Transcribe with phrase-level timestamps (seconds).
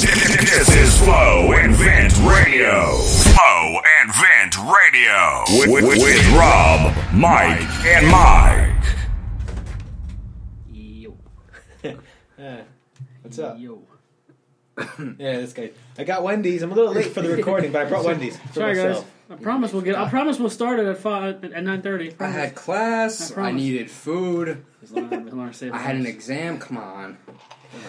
[0.00, 2.96] This is Flow and Vent Radio.
[2.96, 5.44] Flow and Vent Radio.
[5.70, 8.96] With, with, with Rob, Mike, and Mike.
[10.72, 11.18] Yo.
[12.38, 12.62] Yeah.
[13.20, 13.60] What's up?
[13.60, 13.82] Yo.
[15.18, 15.72] Yeah, this guy.
[15.98, 16.62] I got Wendy's.
[16.62, 18.38] I'm a little late for the recording, but I brought Wendy's.
[18.38, 19.04] For Sorry, guys.
[19.28, 19.96] I promise we'll get.
[19.96, 22.14] I promise we'll start it at five at nine thirty.
[22.18, 23.36] I had class.
[23.36, 24.64] I I, needed food.
[24.96, 26.58] I I had an exam.
[26.58, 27.18] Come on.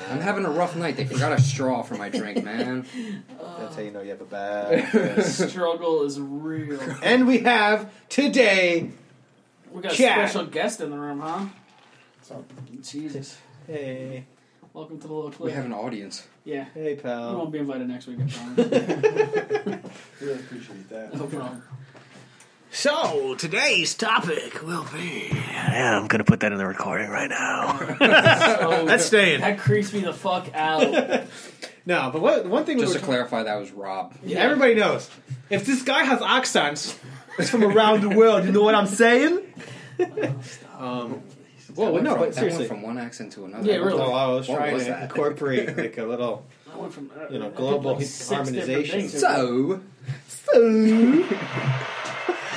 [0.09, 0.95] I'm having a rough night.
[0.97, 2.85] They forgot a straw for my drink, man.
[3.59, 5.23] That's how you know you have a bad.
[5.23, 6.79] struggle is real.
[7.03, 8.91] and we have today.
[9.71, 10.25] We got Chat.
[10.25, 11.45] a special guest in the room, huh?
[12.81, 13.37] Jesus.
[13.67, 14.25] Hey,
[14.73, 16.25] Welcome to the little We have an audience.
[16.45, 16.65] yeah.
[16.73, 17.19] hey, pal.
[17.19, 17.37] You pal.
[17.39, 19.91] won't be invited next week, I promise.
[20.21, 21.13] Really appreciate that.
[21.13, 21.61] no problem.
[22.73, 25.27] So today's topic will be.
[25.31, 27.77] Yeah, I'm gonna put that in the recording right now.
[27.77, 27.95] So,
[28.85, 29.41] That's staying.
[29.41, 31.23] that creeps me the fuck out.
[31.83, 34.13] No, but what, one thing we Just were to clarify, that was Rob.
[34.23, 35.09] Yeah, everybody knows.
[35.49, 36.95] If this guy has accents,
[37.39, 38.45] it's from around the world.
[38.45, 39.39] You know what I'm saying?
[40.77, 41.23] um,
[41.75, 42.57] well, That no, went but from, seriously.
[42.59, 43.67] went from one accent to another.
[43.67, 43.95] Yeah, really.
[43.95, 45.01] Well, I was What trying was to that?
[45.05, 46.45] incorporate like a little.
[46.71, 49.07] I went from uh, You know, I did global like six harmonization.
[49.07, 49.19] different things.
[49.19, 49.81] So,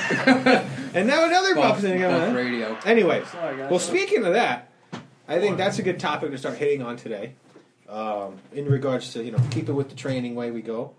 [0.95, 2.01] And now another buff, buff thing.
[2.01, 2.33] buff on.
[2.35, 2.77] radio.
[2.85, 3.69] Anyway, Sorry, guys.
[3.69, 4.71] well, speaking of that,
[5.27, 7.33] I think that's a good topic to start hitting on today.
[7.89, 10.93] Um, in regards to you know, keep it with the training way we go,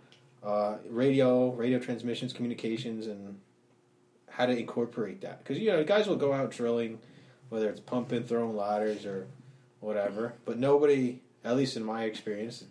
[0.45, 3.39] uh, radio, radio transmissions, communications, and
[4.31, 5.39] how to incorporate that.
[5.43, 6.99] Because you know, guys will go out drilling,
[7.49, 9.27] whether it's pumping, throwing ladders, or
[9.81, 10.35] whatever.
[10.45, 12.65] But nobody, at least in my experience,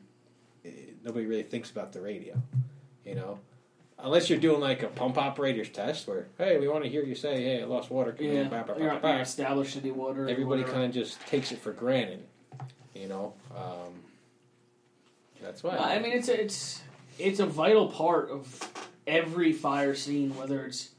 [0.63, 0.69] eh,
[1.03, 2.39] nobody really thinks about the radio.
[3.03, 3.39] You know,
[3.99, 7.15] unless you're doing like a pump operator's test, where hey, we want to hear you
[7.15, 8.11] say, hey, I lost water.
[8.11, 10.27] Can you yeah, bah, bah, bah, you're, bah, bah." you're established city water.
[10.27, 12.23] everybody kind of just takes it for granted.
[12.93, 13.93] You know, um,
[15.41, 15.77] that's why.
[15.77, 16.81] I mean, it's a, it's
[17.19, 18.71] it's a vital part of
[19.05, 20.91] every fire scene, whether it's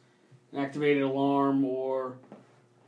[0.53, 2.17] an activated alarm or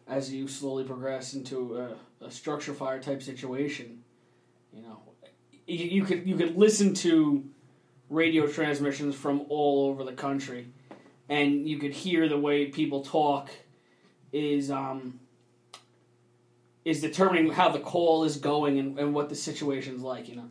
[0.07, 4.03] as you slowly progress into a, a structure fire type situation.
[4.73, 5.01] You know,
[5.67, 7.45] you, you could you could listen to
[8.09, 10.69] radio transmissions from all over the country,
[11.29, 13.51] and you could hear the way people talk
[14.33, 15.21] is um
[16.85, 20.29] is determining how the call is going and, and what the situation's like.
[20.29, 20.51] You know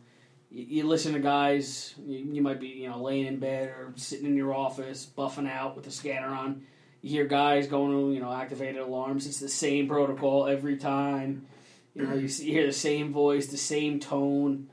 [0.50, 3.92] you, you listen to guys, you, you might be, you know, laying in bed or
[3.96, 6.62] sitting in your office, buffing out with the scanner on.
[7.02, 9.26] You hear guys going to, you know, activated alarms.
[9.26, 11.46] It's the same protocol every time.
[11.94, 14.70] You know, you, see, you hear the same voice, the same tone.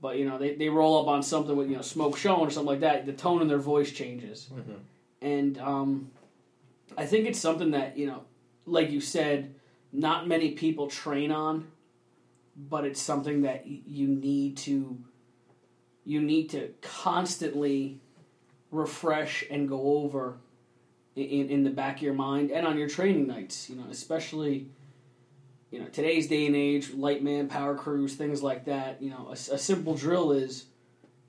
[0.00, 2.50] But, you know, they, they roll up on something with, you know, smoke showing or
[2.50, 3.06] something like that.
[3.06, 4.48] The tone in their voice changes.
[5.22, 6.10] And um,
[6.98, 8.22] I think it's something that, you know,
[8.66, 9.54] like you said,
[9.92, 11.68] not many people train on
[12.58, 14.98] but it's something that y- you need to
[16.06, 18.00] you need to constantly
[18.70, 20.38] refresh and go over
[21.14, 24.68] in, in the back of your mind and on your training nights you know especially
[25.70, 29.28] you know today's day and age light man power crews things like that you know
[29.30, 30.66] a simple drill is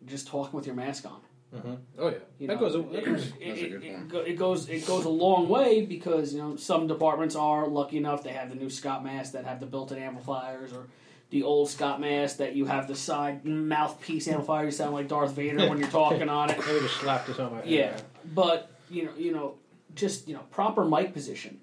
[0.06, 1.20] just talking with your mask on
[1.56, 1.74] mm-hmm.
[2.00, 2.76] oh yeah, you that know, goes.
[2.76, 5.86] it, That goes it- That's it- it go- it goes it goes a long way
[5.86, 9.46] because you know some departments are lucky enough they have the new Scott masks that
[9.46, 10.86] have the built-in amplifiers or
[11.30, 15.32] the old Scott mask that you have the side mouthpiece amplifier you sound like Darth
[15.32, 16.58] Vader when you're talking on it.
[16.66, 17.68] Maybe just slap this on my head.
[17.68, 17.98] Yeah,
[18.34, 19.56] but you know you know
[19.94, 21.60] just you know proper mic position.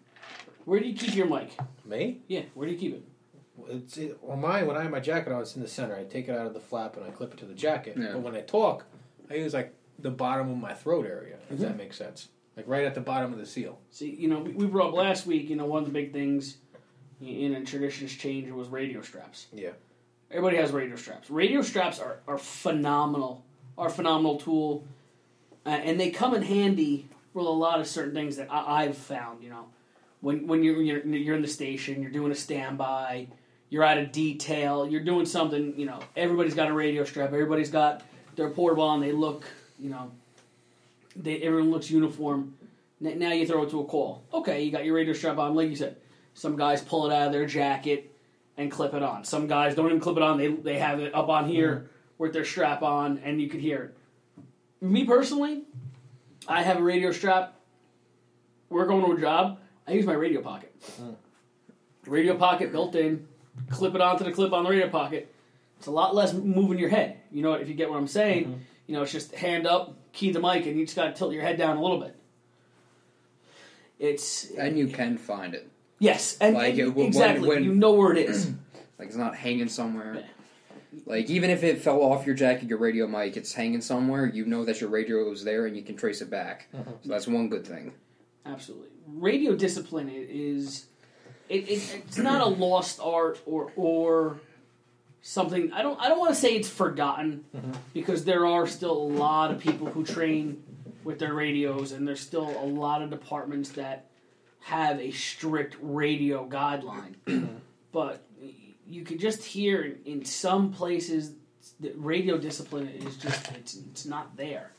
[0.65, 1.51] Where do you keep your mic?
[1.85, 2.21] Me?
[2.29, 3.05] Yeah, where do you keep it?
[3.69, 5.97] It's it, well, mine when I have my jacket on, it's in the center.
[5.97, 7.97] I take it out of the flap and I clip it to the jacket.
[7.99, 8.13] Yeah.
[8.13, 8.85] But when I talk,
[9.31, 11.37] I use like the bottom of my throat area.
[11.49, 11.63] If Mm-hmm.
[11.65, 13.79] that makes sense, like right at the bottom of the seal.
[13.91, 15.49] See, you know, we, we brought up last week.
[15.49, 16.57] You know, one of the big things
[17.23, 19.47] in a traditions change was radio straps.
[19.53, 19.71] Yeah.
[20.31, 21.31] Everybody has radio straps.
[21.31, 23.45] Radio straps are, are phenomenal,
[23.79, 24.85] are a phenomenal tool,
[25.65, 28.97] uh, and they come in handy for a lot of certain things that I, I've
[28.97, 29.45] found.
[29.45, 29.67] You know,
[30.25, 33.29] when when you're, you're you're in the station, you're doing a standby,
[33.69, 35.75] you're at a detail, you're doing something.
[35.77, 37.29] You know, everybody's got a radio strap.
[37.29, 38.03] Everybody's got
[38.35, 39.45] their portable and They look,
[39.79, 40.11] you know,
[41.15, 42.55] they everyone looks uniform.
[43.05, 44.25] N- Now you throw it to a call.
[44.33, 45.97] Okay, you got your radio strap on, like you said.
[46.33, 48.11] Some guys pull it out of their jacket
[48.57, 49.25] and clip it on.
[49.25, 50.39] Some guys don't even clip it on.
[50.39, 51.87] They they have it up on here mm-hmm.
[52.17, 53.93] with their strap on, and you could hear
[54.81, 54.83] it.
[54.83, 55.65] Me personally,
[56.49, 57.61] I have a radio strap.
[58.71, 59.59] We're going to a job.
[59.87, 60.75] I use my radio pocket.
[62.07, 63.27] Radio pocket built in.
[63.71, 65.33] Clip it onto the clip on the radio pocket.
[65.79, 67.19] It's a lot less moving your head.
[67.31, 67.61] You know what?
[67.61, 68.61] if you get what I'm saying.
[68.87, 71.33] You know it's just hand up, key the mic, and you just got to tilt
[71.33, 72.15] your head down a little bit.
[73.99, 75.69] It's And you can find it.
[75.99, 78.51] yes, and, Like, and when- exactly when- you know where it is.
[78.97, 80.23] Like it's not hanging somewhere.
[81.05, 84.25] Like even if it fell off your jacket, your radio mic, it's hanging somewhere.
[84.27, 86.69] You know that your radio is there, and you can trace it back.
[86.73, 86.91] Mm-hmm.
[87.03, 87.93] So that's one good thing.
[88.47, 88.89] Absolutely.
[89.07, 90.87] Radio discipline is
[91.49, 94.39] it, it, it's not a lost art or or
[95.23, 97.73] something I don't I don't want to say it's forgotten mm-hmm.
[97.93, 100.63] because there are still a lot of people who train
[101.05, 104.07] with their radios and there's still a lot of departments that
[104.61, 107.15] have a strict radio guideline.
[107.27, 107.57] Mm-hmm.
[107.93, 108.23] but
[108.87, 111.33] you can just hear in, in some places
[111.81, 114.71] that radio discipline is just it's it's not there.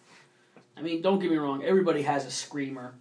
[0.77, 2.94] I mean, don't get me wrong, everybody has a screamer.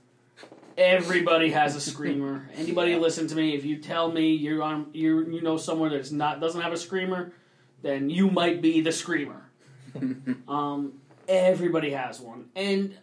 [0.76, 2.48] Everybody has a screamer.
[2.56, 3.54] Anybody listen to me?
[3.54, 6.76] If you tell me you're on, you you know somewhere that's not doesn't have a
[6.76, 7.32] screamer,
[7.82, 9.48] then you might be the screamer.
[10.48, 10.94] um,
[11.28, 12.96] everybody has one, and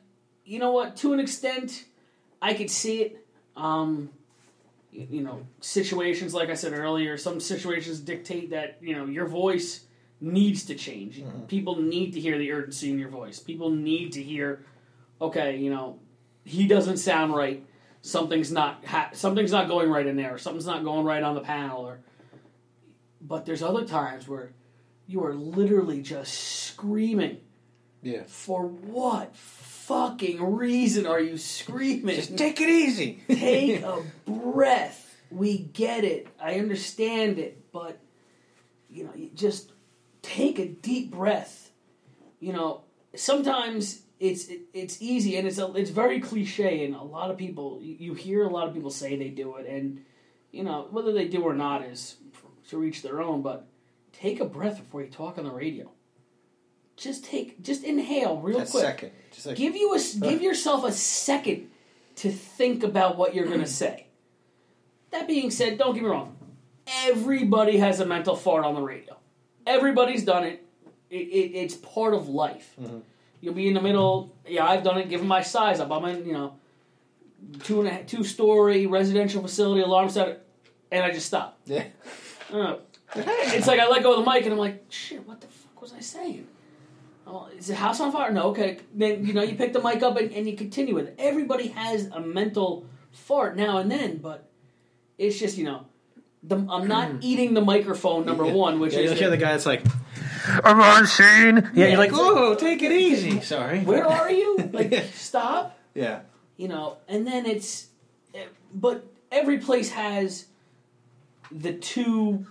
[0.43, 0.97] you know what?
[0.97, 1.85] To an extent,
[2.41, 3.25] I could see it.
[3.55, 4.09] Um,
[4.93, 9.27] y- you know, situations like I said earlier, some situations dictate that you know your
[9.27, 9.85] voice
[10.19, 11.23] needs to change.
[11.47, 13.39] People need to hear the urgency in your voice.
[13.39, 14.63] People need to hear,
[15.21, 15.97] okay, you know,
[16.43, 17.65] he doesn't sound right.
[18.01, 20.37] Something's not ha- something's not going right in there.
[20.37, 21.85] Something's not going right on the panel.
[21.85, 21.99] Or,
[23.21, 24.51] but there's other times where
[25.07, 27.37] you are literally just screaming.
[28.01, 28.23] Yeah.
[28.25, 32.15] For what fucking reason are you screaming?
[32.15, 33.23] Just take it easy.
[33.27, 35.15] Take a breath.
[35.29, 36.27] We get it.
[36.41, 37.99] I understand it, but
[38.89, 39.71] you know, you just
[40.21, 41.71] take a deep breath.
[42.39, 42.81] You know,
[43.15, 47.37] sometimes it's it, it's easy and it's a, it's very cliche, and a lot of
[47.37, 50.05] people you, hear a lot of people say they do it, and
[50.51, 52.17] you know whether they do or not is
[52.69, 53.41] to each their own.
[53.41, 53.65] But
[54.13, 55.89] take a breath before you talk on the radio.
[56.97, 58.83] Just take, just inhale real That quick.
[58.83, 59.11] second.
[59.31, 61.69] Just like, Give you a give yourself a second
[62.17, 64.05] to think about what you're going to say.
[65.09, 66.37] That being said, don't get me wrong.
[67.05, 69.17] Everybody has a mental fart on the radio.
[69.65, 70.63] Everybody's done it.
[71.09, 72.75] it, it it's part of life.
[72.79, 72.99] Mm-hmm.
[73.41, 74.35] You'll be in the middle.
[74.47, 75.09] Yeah, I've done it.
[75.09, 76.55] Given my size up, I'm in you know
[77.63, 80.45] two and a two story residential facility alarm set,
[80.91, 81.59] and I just stop.
[81.65, 81.85] yeah.
[82.53, 82.77] I.
[83.15, 85.81] It's like I let go of the mic and I'm like, shit, what the fuck
[85.81, 86.47] was I saying?
[87.27, 88.31] Oh, is the house on fire?
[88.31, 88.79] No, okay.
[88.93, 91.15] Then you know you pick the mic up and, and you continue with it.
[91.19, 94.49] Everybody has a mental fart now and then, but
[95.17, 95.85] it's just you know,
[96.43, 97.17] the, I'm not hmm.
[97.21, 99.83] eating the microphone number one, which Yeah, is you'll hear the guy that's like,
[100.45, 101.25] I'm on scene.
[101.57, 103.41] Yeah, Yeah, you're like, it's like- oh, take it easy.
[103.41, 103.79] Sorry.
[103.81, 104.69] where are you?
[104.71, 105.77] Like stop.
[105.93, 106.21] Yeah.
[106.57, 107.87] you know, and then it's,
[108.73, 110.45] but every place has
[111.51, 112.45] the two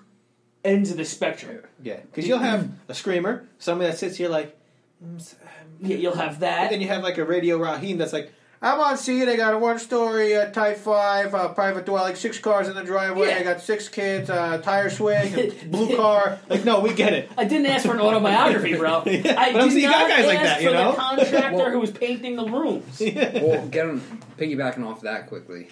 [0.64, 1.60] ends of the spectrum.
[1.82, 2.00] Yeah.
[2.00, 4.56] Because you'll have a screamer, somebody that sits here like,
[5.04, 5.34] mm,
[5.80, 6.52] Yeah, You'll have that.
[6.52, 6.70] and that.
[6.70, 9.26] then you have like a radio Raheem that's like, I'm on scene.
[9.26, 13.28] I got a one-story uh, Type Five uh, private dwelling, six cars in the driveway.
[13.28, 13.36] Yeah.
[13.38, 16.38] I got six kids, uh, tire swing, blue car.
[16.48, 17.30] Like, no, we get it.
[17.38, 19.02] I didn't ask for an autobiography, bro.
[19.06, 20.90] Yeah, I but I'm did seeing you got not guys like that, you for know?
[20.92, 23.00] the contractor Well- who was painting the rooms.
[23.00, 24.00] well, get on,
[24.36, 25.68] piggybacking off that quickly.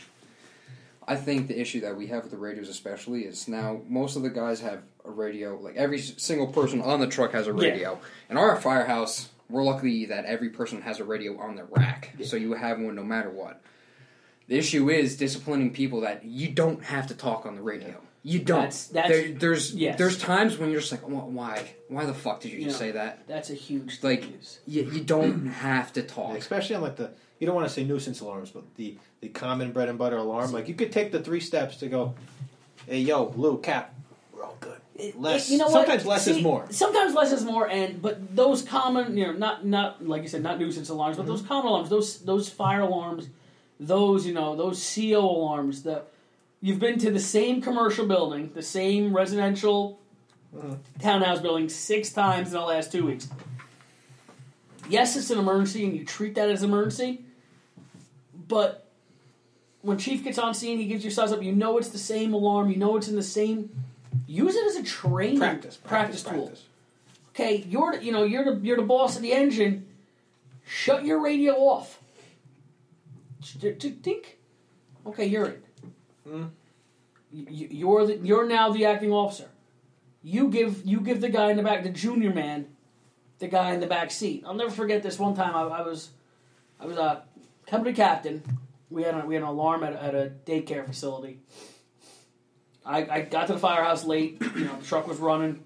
[1.06, 4.22] I think the issue that we have with the radios, especially, is now most of
[4.22, 5.58] the guys have a radio.
[5.60, 7.60] Like every single person on the truck has a Yeah.
[7.70, 7.98] radio.
[8.30, 12.36] In our firehouse, we're lucky that every person has a radio on their rack, so
[12.36, 13.62] you have one no matter what.
[14.48, 18.00] The issue is disciplining people that you don't have to talk on the radio.
[18.22, 18.58] You don't.
[18.58, 19.96] That's- that's- There- there's yes.
[19.96, 21.74] there's times when you're just like, "Wh- why?
[21.88, 22.86] Why the fuck did you just Yeah.
[22.86, 23.26] say that?
[23.28, 24.38] That's a huge Like, thing.
[24.66, 26.36] you, you don't have to talk.
[26.36, 29.72] Especially on like the you don't want to say nuisance alarms, but the the common
[29.72, 30.50] bread and butter alarm.
[30.52, 32.14] Like you could take the three steps to go.
[32.86, 33.94] Hey, yo, Lou, Cap,
[34.32, 34.80] we're all good.
[35.14, 35.48] Less.
[35.48, 35.72] you know what?
[35.72, 36.66] sometimes less is more.
[36.70, 40.42] Sometimes less is more, and but those common, you know, not not like you said,
[40.42, 41.32] not nuisance alarms, but mm-hmm.
[41.32, 43.28] those common alarms, those those fire alarms,
[43.78, 45.84] those you know, those CO alarms.
[45.84, 46.02] The
[46.60, 50.00] you've been to the same commercial building, the same residential
[50.54, 50.74] mm-hmm.
[51.00, 53.28] townhouse building six times in the last two weeks.
[54.88, 57.24] Yes, it's an emergency, and you treat that as an emergency.
[58.48, 58.88] But
[59.82, 61.42] when Chief gets on scene, he gives you size up.
[61.42, 62.70] You know it's the same alarm.
[62.70, 63.70] You know it's in the same.
[64.28, 66.46] Use it as a training Practice, practice, practice, tool.
[66.46, 66.64] practice.
[67.30, 69.86] Okay, you're the- you know you're the you're the boss of the engine.
[70.66, 71.98] Shut your radio off.
[73.42, 74.36] Think.
[75.06, 75.64] Okay, you're it.
[76.28, 76.50] Mm.
[77.32, 79.48] You're the, you're now the acting officer.
[80.22, 82.66] You give you give the guy in the back, the junior man,
[83.38, 84.44] the guy in the back seat.
[84.46, 85.54] I'll never forget this one time.
[85.54, 86.10] I, I was
[86.78, 87.22] I was a
[87.66, 88.42] company captain.
[88.90, 91.38] We had a, we had an alarm at, at a daycare facility.
[92.88, 94.40] I, I got to the firehouse late.
[94.56, 95.62] You know, the truck was running.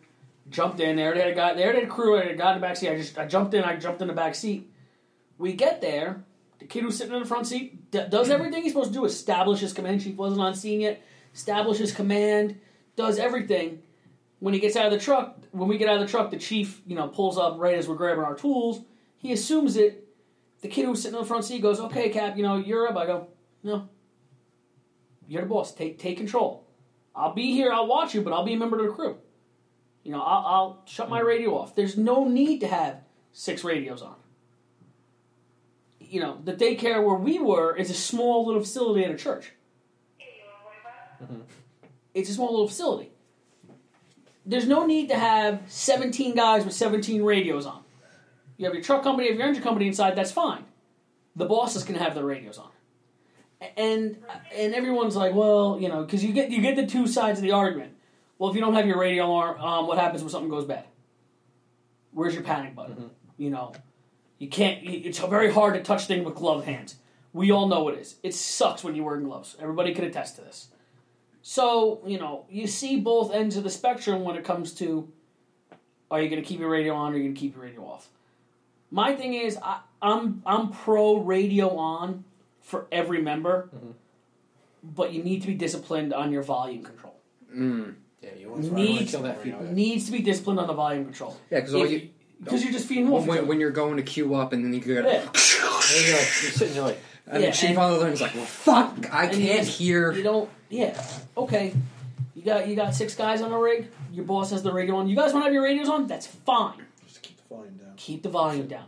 [0.50, 1.14] Jumped in there.
[1.14, 1.55] They had a guy.
[1.55, 2.17] There, they had a crew.
[2.17, 2.91] Had a in the back seat.
[2.91, 3.62] I just I jumped in.
[3.62, 4.71] I jumped in the back seat.
[5.38, 6.25] We get there.
[6.59, 9.05] The kid who's sitting in the front seat d- does everything he's supposed to do.
[9.05, 10.02] Establishes command.
[10.02, 11.02] Chief wasn't on scene yet.
[11.35, 12.61] Establishes command.
[12.97, 13.83] Does everything.
[14.41, 16.37] when he gets out of the truck, when we get out of the truck, the
[16.38, 18.83] chief, you know, pulls up right as we're grabbing our tools.
[19.17, 20.09] He assumes it.
[20.61, 22.97] The kid who's sitting in the front seat goes, "Okay, Cap, you know, you're up."
[22.97, 23.29] I go,
[23.62, 23.88] "No,
[25.29, 25.73] you're the boss.
[25.73, 26.67] Take take control.
[27.14, 27.73] I'll be here.
[27.73, 29.19] I'll watch you, but I'll be a member of the crew.
[30.02, 31.75] You know, I'll, I'll shut my radio off.
[31.75, 33.00] There's no need to have
[33.33, 34.16] six radios on.
[36.00, 39.52] You know, the daycare where we were is a small little facility at a church.
[41.23, 41.40] Mm-hmm.
[42.14, 43.11] It's a small little facility.
[44.45, 47.83] There's no need to have 17 guys with 17 radios on.
[48.57, 50.64] You have your truck company, you have your engine company inside, that's fine.
[51.37, 52.71] The bosses can have their radios on.
[53.76, 54.19] And
[54.54, 57.42] and everyone's like, well, you know, because you get you get the two sides of
[57.42, 57.95] the argument.
[58.38, 60.85] Well, if you don't have your radio alarm, um, what happens when something goes bad?
[62.12, 63.11] Where's your panic button?
[63.37, 63.73] You know,
[64.38, 64.81] you can't.
[64.83, 66.97] It's very hard to touch things with gloved hands.
[67.33, 68.16] We all know it is.
[68.23, 69.57] It sucks when you're wearing gloves.
[69.61, 70.69] Everybody can attest to this.
[71.42, 75.09] So you know, you see both ends of the spectrum when it comes to:
[76.11, 77.64] Are you going to keep your radio on, or are you going to keep your
[77.64, 78.09] radio off?
[78.90, 82.25] My thing is, I, I'm I'm pro radio on
[82.62, 83.69] for every member,
[84.83, 87.14] but you need to be disciplined on your volume control.
[87.54, 87.95] Mm.
[88.23, 89.62] Yeah, you want to Needs- kill that feedback.
[89.71, 91.37] Needs to be disciplined on the volume control.
[91.50, 92.09] Yeah, because all you,
[92.50, 93.26] you're just feeding wolf.
[93.26, 95.00] when, when you're going to queue up and then you go, Yeah.
[95.02, 98.04] And you're, like, you're sitting there like, and Yeah, the chief and- on the other
[98.07, 100.50] end is like, well, "Fuck, I can't just- hear." You don't.
[100.71, 101.00] Yeah.
[101.37, 101.73] Okay.
[102.35, 103.88] You got you got six guys on the rig.
[104.12, 105.09] Your boss has the radio on.
[105.09, 106.07] You guys want to have your radios on?
[106.07, 106.83] That's fine.
[107.07, 107.92] Just keep the volume down.
[107.97, 108.85] Keep the volume down.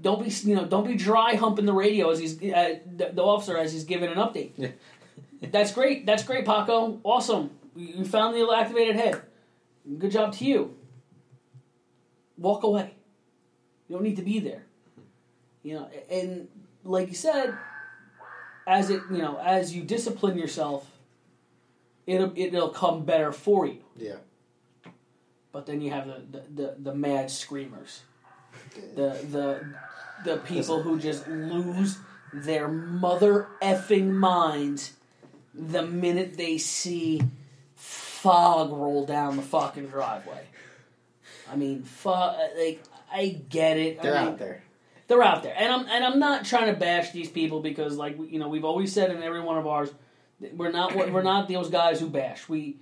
[0.00, 3.22] Don't be you know don't be dry humping the radio as he's uh, the, the
[3.22, 4.52] officer as he's giving an update.
[4.56, 4.68] Yeah.
[5.42, 6.04] That's great.
[6.06, 7.00] That's great, Paco.
[7.04, 7.50] Awesome.
[7.76, 9.22] You you found the activated head.
[9.98, 10.74] Good job to you.
[12.36, 12.94] Walk away.
[13.88, 14.64] You don't need to be there.
[15.62, 16.48] You know, and
[16.82, 17.54] like you said,
[18.66, 20.90] as it you know, as you discipline yourself,
[22.06, 23.84] it'll it'll come better for you.
[23.96, 24.16] yeah.
[25.52, 28.02] But then you have the the, the, the mad screamers,
[28.94, 29.74] the the
[30.24, 31.98] the people who just lose
[32.32, 34.92] their mother effing minds
[35.54, 37.22] the minute they see
[37.76, 40.40] fog roll down the fucking driveway.
[41.50, 42.36] I mean, fog.
[42.56, 42.82] Like
[43.12, 44.02] I get it.
[44.02, 44.62] They're I mean, out there.
[45.06, 48.16] they're out there, and I'm and I'm not trying to bash these people because, like
[48.18, 49.90] you know, we've always said in every one of ours,
[50.54, 52.48] we're not we're not those guys who bash.
[52.48, 52.78] We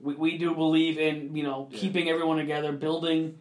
[0.00, 3.38] we, we do believe in you know keeping everyone together, building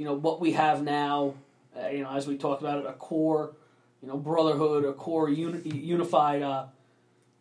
[0.00, 1.34] you know what we have now.
[1.76, 3.54] Uh, you know, as we talked about it, a core
[4.00, 6.64] you know brotherhood, a core uni- unified uh,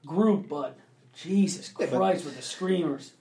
[0.06, 0.50] group.
[0.50, 0.78] But
[1.13, 3.13] Jesus Yeah, but- Christ, with the screamers.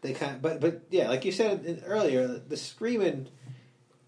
[0.00, 3.28] They kind of, but but yeah, like you said earlier, the screaming.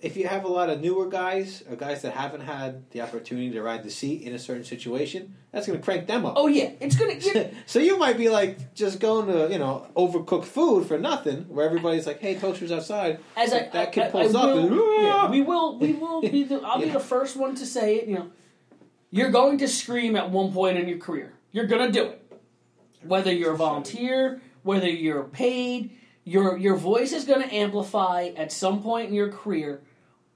[0.05, 3.51] If you have a lot of newer guys or guys that haven't had the opportunity
[3.53, 6.35] to ride the seat in a certain situation, that's going to crank them up.
[6.37, 7.51] Oh yeah, it's gonna.
[7.67, 11.65] so you might be like just going to you know overcooked food for nothing, where
[11.65, 14.59] everybody's like, "Hey, toasters outside." as I, that I- kid I- pulls I up will-
[14.99, 17.97] and yeah, we will we will be the, I'll be the first one to say
[17.97, 18.07] it.
[18.09, 18.31] You know,
[19.11, 21.33] you're going to scream at one point in your career.
[21.51, 22.33] You're gonna do it,
[23.03, 25.99] whether you're a volunteer, whether you're paid.
[26.27, 29.83] Your your voice is going to amplify at some point in your career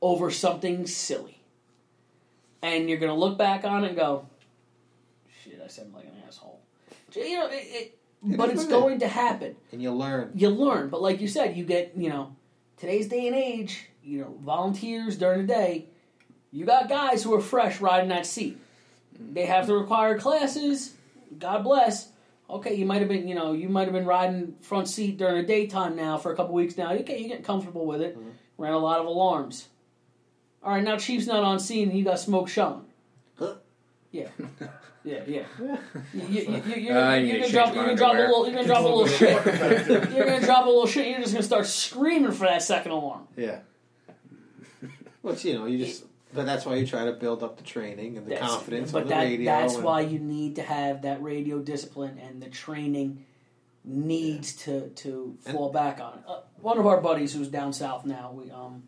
[0.01, 1.43] over something silly,
[2.63, 4.27] and you're going to look back on it and go,
[5.43, 6.61] "Shit, I sound like an asshole."
[7.15, 10.33] You know, it, it, but it's what it going to happen and you learn.
[10.35, 10.89] you learn.
[10.89, 12.37] But like you said, you get you know
[12.77, 13.87] today's day and age.
[14.03, 15.87] You know, volunteers during the day.
[16.51, 18.59] You got guys who are fresh riding that seat.
[19.19, 20.95] They have the required classes.
[21.39, 22.09] God bless.
[22.49, 25.37] Okay, you might have been, you know, you might have been riding front seat during
[25.37, 26.93] the daytime now for a couple weeks now.
[26.93, 28.19] Okay, you're getting comfortable with it.
[28.19, 28.31] Mm-hmm.
[28.57, 29.69] Ran a lot of alarms.
[30.63, 32.85] All right, now Chief's not on scene and you got smoke showing.
[33.39, 33.55] Huh?
[34.11, 34.29] Yeah,
[35.05, 35.43] yeah, yeah.
[36.15, 38.67] You, you, you, you're, Uh, you're, gonna drop, you're gonna drop a little, you're gonna
[38.67, 39.45] drop a little shit.
[40.17, 41.09] You're gonna drop a little shit.
[41.09, 43.29] You're just gonna start screaming for that second alarm.
[43.37, 43.61] Yeah.
[45.23, 48.17] Which you know you just, but that's why you try to build up the training
[48.17, 49.45] and the That's- confidence but on the that, radio.
[49.53, 53.25] that's and- why you need to have that radio discipline and the training
[53.85, 56.23] needs to to fall back on.
[56.27, 58.85] Uh, one of our buddies who's down south now, we um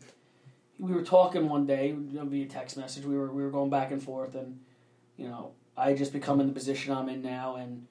[0.80, 3.04] we were talking one day via text message.
[3.04, 4.58] We were we were going back and forth, and
[5.16, 7.87] you know I just become in the position I'm in now, and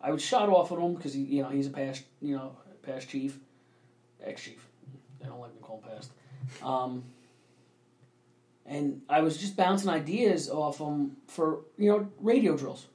[0.00, 2.56] I was shot off at him because he you know he's a past you know
[2.82, 3.38] past chief,
[4.22, 4.68] ex chief.
[5.20, 6.10] They don't like me calling past.
[6.62, 7.04] Um,
[8.66, 12.86] and I was just bouncing ideas off him for you know radio drills.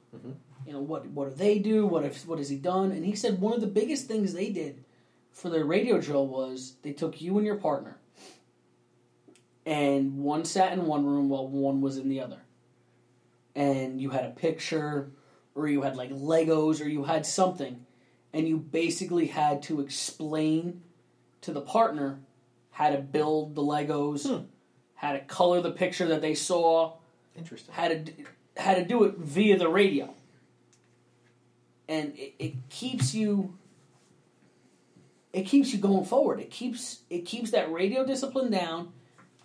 [0.66, 1.86] You know what what do they do?
[1.86, 2.92] What if what has he done?
[2.92, 4.84] And he said one of the biggest things they did
[5.32, 7.96] for their radio drill was they took you and your partner,
[9.64, 12.40] and one sat in one room while one was in the other,
[13.54, 15.10] and you had a picture,
[15.54, 17.84] or you had like Legos, or you had something,
[18.32, 20.82] and you basically had to explain
[21.42, 22.20] to the partner
[22.70, 24.44] how to build the Legos, Hmm.
[24.94, 26.94] how to color the picture that they saw,
[27.36, 27.74] Interesting.
[27.74, 28.04] how to
[28.56, 30.14] how to do it via the radio,
[31.88, 33.56] and it, it keeps you.
[35.32, 36.40] It keeps you going forward.
[36.40, 38.92] It keeps it keeps that radio discipline down.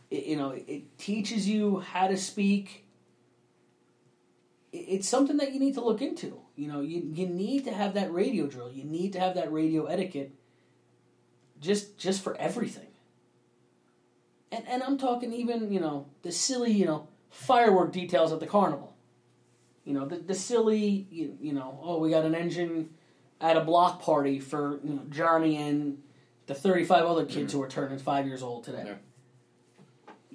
[0.09, 2.85] It, you know, it teaches you how to speak.
[4.71, 6.39] It- It's something that you need to look into.
[6.55, 8.71] You know, you you need to have that radio drill.
[8.71, 10.31] You need to have that radio etiquette.
[11.59, 12.87] Just just for everything.
[14.51, 18.47] And and I'm talking even you know the silly you know firework details at the
[18.47, 18.95] carnival.
[19.85, 22.89] You know the the silly you, you know oh we got an engine
[23.39, 26.01] at a block party for you know, Johnny and
[26.47, 27.57] the 35 other kids mm-hmm.
[27.59, 28.83] who are turning five years old today.
[28.85, 28.93] Yeah.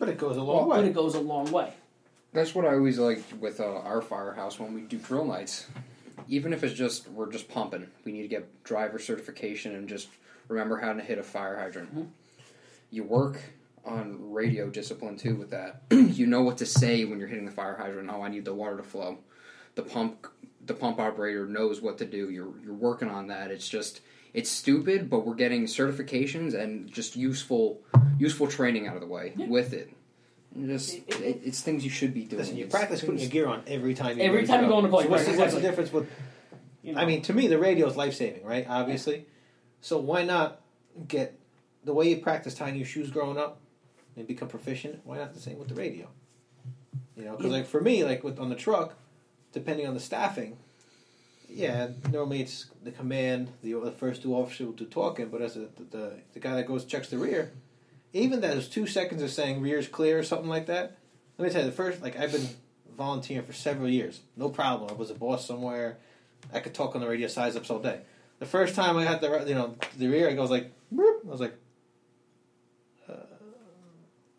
[0.02, 0.88] But it goes a long But way.
[0.88, 1.72] it goes a long way.
[2.32, 5.68] That's what I always liked with uh, our firehouse when we do drill nights.
[6.26, 10.08] Even if it's just we're just pumping, we need to get driver certification and just
[10.48, 12.10] remember how to hit a fire hydrant.
[12.90, 13.38] You work
[13.84, 15.82] on radio discipline too with that.
[15.92, 18.10] you know what to say when you're hitting the fire hydrant.
[18.12, 19.18] Oh, I need the water to flow.
[19.76, 20.26] The pump,
[20.66, 22.28] the pump operator knows what to do.
[22.28, 23.52] You're you're working on that.
[23.52, 24.00] It's just
[24.34, 27.80] it's stupid, but we're getting certifications and just useful
[28.18, 29.90] useful training out of the way with it.
[30.54, 32.40] And just It- it- it, it's things you should be doing.
[32.40, 34.18] Listen, you It's practice putting your gear on every time.
[34.18, 35.92] You Every go time you go on the call, So what's, the, what's the difference
[35.92, 36.08] with?
[36.82, 37.00] You know.
[37.00, 38.66] I mean, to me, the radio is life saving, right?
[38.68, 39.26] Obviously.
[39.80, 40.60] So why not
[41.08, 41.38] get
[41.84, 43.60] the way you practice tying your shoes growing up
[44.16, 45.00] and become proficient?
[45.04, 46.08] Why not the same with the radio?
[47.16, 47.58] You know, because Yeah.
[47.58, 48.94] like for me, like with on the truck,
[49.52, 50.58] depending on the staffing,
[51.54, 55.54] yeah, normally it's the command, the, the first two officers will do talking, but as
[55.54, 57.52] the, the the guy that goes checks the rear,
[58.12, 60.96] even those two seconds of saying rear's clear or something like that.
[61.38, 62.48] Let me tell you, the first like I've been
[62.96, 64.90] volunteering for several years, no problem.
[64.90, 65.98] I was a boss somewhere.
[66.52, 68.00] I could talk on the radio size ups all day.
[68.38, 70.70] The first time I had the you know the rear, I goes like.
[70.94, 71.54] I was like,
[73.08, 73.14] uh,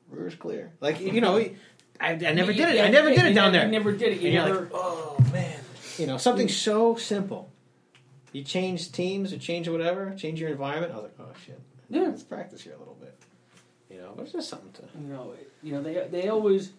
[0.10, 0.72] rear's clear.
[0.82, 1.55] Like you know, I,
[2.01, 2.84] I never You- did it.
[2.86, 3.67] I never did it down there.
[3.67, 4.22] Never did it.
[4.22, 4.62] You you're never.
[4.63, 5.60] like, oh man,
[5.97, 7.49] you know something so simple.
[8.32, 10.91] You change teams or change whatever, change your environment.
[10.91, 12.01] I was like, oh shit, Yeah.
[12.01, 13.15] let's practice here a little bit.
[13.89, 14.82] You know, but it's just something to.
[14.99, 16.71] you know, you know, they they always.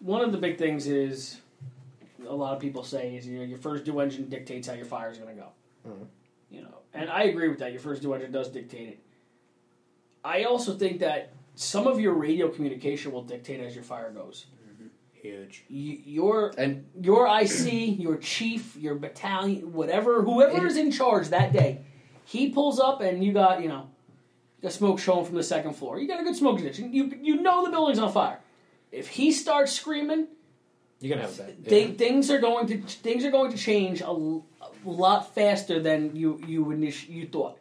[0.00, 1.36] One of the big things is,
[2.26, 4.86] a lot of people say is you know your first due engine dictates how your
[4.86, 5.48] fire is going to go.
[5.88, 6.06] Mhm.
[6.50, 7.70] You know, and I agree with that.
[7.72, 8.98] Your first due engine does dictate it.
[10.24, 14.46] I also think that some of your radio communication will dictate as your fire goes.
[15.22, 15.64] Huge.
[15.68, 21.52] You, your And your IC, your chief, your battalion, whatever, whoever is in charge that
[21.52, 21.80] day,
[22.24, 23.88] he pulls up and you got, you know,
[24.62, 25.98] the smoke showing from the second floor.
[25.98, 26.92] You got a good smoke detection.
[26.92, 28.40] You you know the building's on fire.
[28.92, 30.26] If he starts screaming,
[31.00, 31.64] You're gonna have that.
[31.64, 35.80] thi- things are going to things are going to change a, l- a lot faster
[35.80, 37.58] than you you init- you thought,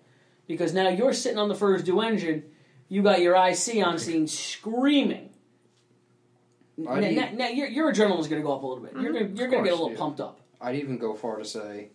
[0.47, 2.43] because now you're sitting on the first due engine.
[2.89, 5.28] You got your IC on scene screaming.
[6.87, 8.93] I'd Now, now, now your, your adrenaline's going to go up a little bit.
[8.93, 9.13] You're mm-hmm.
[9.13, 9.97] going you're going to get a little yeah.
[9.97, 10.39] pumped up.
[10.61, 11.89] I'd even go far to say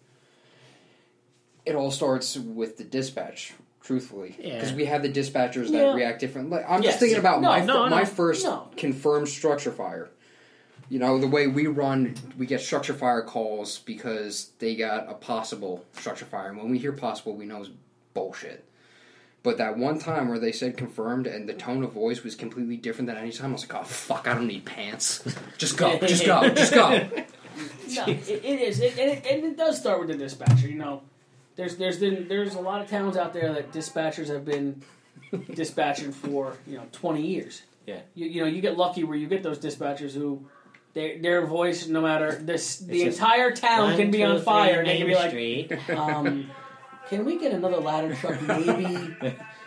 [1.66, 3.54] it all starts with the dispatch.
[3.82, 4.54] Truthfully, Yeah.
[4.54, 5.92] because we have the dispatchers that Yeah.
[5.92, 6.60] react differently.
[6.66, 6.92] I'm Yes.
[6.92, 8.68] just thinking about No, my no, fir- no, my first no.
[8.78, 10.08] confirmed structure fire.
[10.88, 15.14] You know the way we run, we get structure fire calls because they got a
[15.14, 17.70] possible structure fire, and when we hear possible, we know it's
[18.14, 18.64] bullshit.
[19.44, 22.78] But that one time where they said confirmed and the tone of voice was completely
[22.78, 25.22] different than any time, I was like, "Oh fuck, I don't need pants.
[25.58, 27.08] Just go, just go, just go."
[27.94, 30.66] No, it, it is, it, and, it, and it does start with the dispatcher.
[30.66, 31.02] You know,
[31.54, 34.82] there's there's been there's a lot of towns out there that dispatchers have been
[35.54, 37.62] dispatching for you know 20 years.
[37.86, 38.00] Yeah.
[38.16, 40.46] You, you know, you get lucky where you get those dispatchers who.
[40.94, 44.88] Their, their voice, no matter this, the just entire town can be on fire, and
[44.88, 45.72] they can be like, Street.
[45.90, 46.48] um,
[47.08, 49.16] "Can we get another ladder truck, maybe?"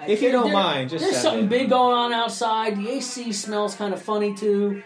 [0.08, 1.50] If you don't There- mind, just there's something it.
[1.50, 2.78] big going on outside.
[2.78, 4.84] The AC smells kind of funny too,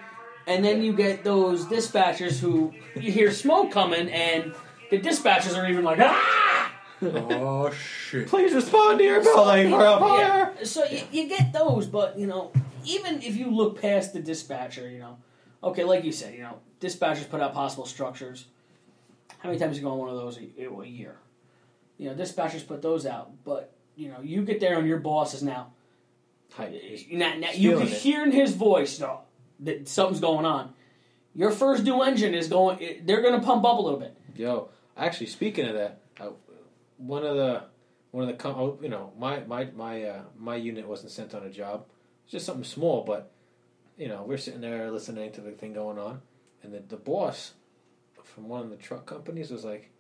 [0.48, 4.54] and then you get those dispatchers who you hear smoke coming, and
[4.90, 6.72] the dispatchers are even like, "Ah!"
[7.04, 7.72] oh
[8.10, 8.28] shit!
[8.28, 9.72] Please respond to your building.
[9.72, 10.54] We're on fire.
[10.58, 10.64] Yeah.
[10.64, 12.52] So you, you get those, but you know,
[12.86, 15.18] even if you look past the dispatcher, you know,
[15.64, 18.46] okay, like you said, you know, dispatchers put out possible structures.
[19.40, 21.16] How many times you go on one of those a, a year?
[22.02, 25.36] You know, dispatchers put those out, but you know, you get there and your boss
[25.36, 25.74] is now.
[26.52, 26.74] Hype.
[27.12, 27.94] Now, now you can it.
[27.94, 29.20] hear in his voice though,
[29.60, 30.74] that something's going on.
[31.36, 33.04] Your first due engine is going.
[33.06, 34.18] They're going to pump up a little bit.
[34.36, 36.30] Yo, actually, speaking of that, uh,
[36.98, 37.66] one of the
[38.10, 41.36] one of the com- oh, you know my my my uh, my unit wasn't sent
[41.36, 41.86] on a job.
[42.24, 43.32] It's just something small, but
[43.96, 46.22] you know we're sitting there listening to the thing going on,
[46.64, 47.54] and the the boss
[48.24, 49.92] from one of the truck companies was like,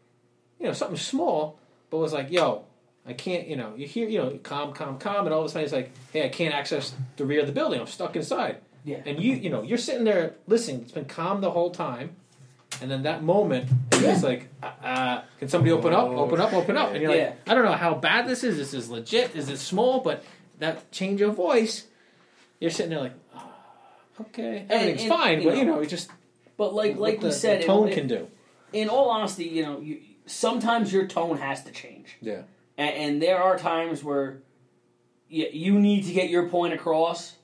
[0.59, 1.59] you know, something small,
[1.91, 2.63] but was like, yo,
[3.05, 5.49] I can't, you know, you hear, you know, calm, calm, calm, and all of a
[5.49, 7.79] sudden it's like, hey, I can't access the rear of the building.
[7.79, 8.57] I'm stuck inside.
[8.83, 9.01] Yeah.
[9.05, 10.81] And you, you know, you're sitting there listening.
[10.81, 12.15] It's been calm the whole time,
[12.81, 16.53] and then that moment, it's just like, uh, uh, can somebody open up, open up,
[16.53, 16.93] open up?
[16.93, 17.25] And you're Yeah.
[17.25, 18.57] like, I don't know how bad this is.
[18.57, 19.35] This is legit.
[19.35, 19.99] Is it small?
[19.99, 20.23] But
[20.59, 21.85] that change of voice,
[22.59, 23.51] you're sitting there like, ah,
[24.21, 26.09] okay, everything's and, fine, you but you know, know, it just
[26.57, 28.27] But like like the, we said, the tone it- can do.
[28.73, 32.41] in all honesty, you know, you, sometimes your tone has to change, Yeah.
[32.77, 34.41] and, and there are times where
[35.29, 37.35] you, you need to get your point across.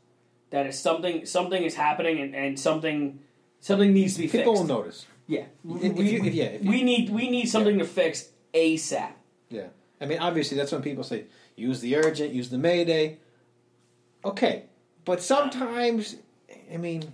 [0.49, 3.19] That is something something is happening, and, and something
[3.59, 4.67] something needs to be People fixed.
[4.69, 5.05] will notice.
[5.27, 5.45] Yeah,
[5.81, 9.11] If we, you- if- yeah, if you- we need we need something to fix ASAP.
[9.49, 9.67] Yeah.
[9.99, 13.17] I mean, obviously, that's when people say, use the urgent, use the mayday.
[14.23, 14.63] Okay.
[15.05, 16.15] But sometimes,
[16.71, 17.13] I mean,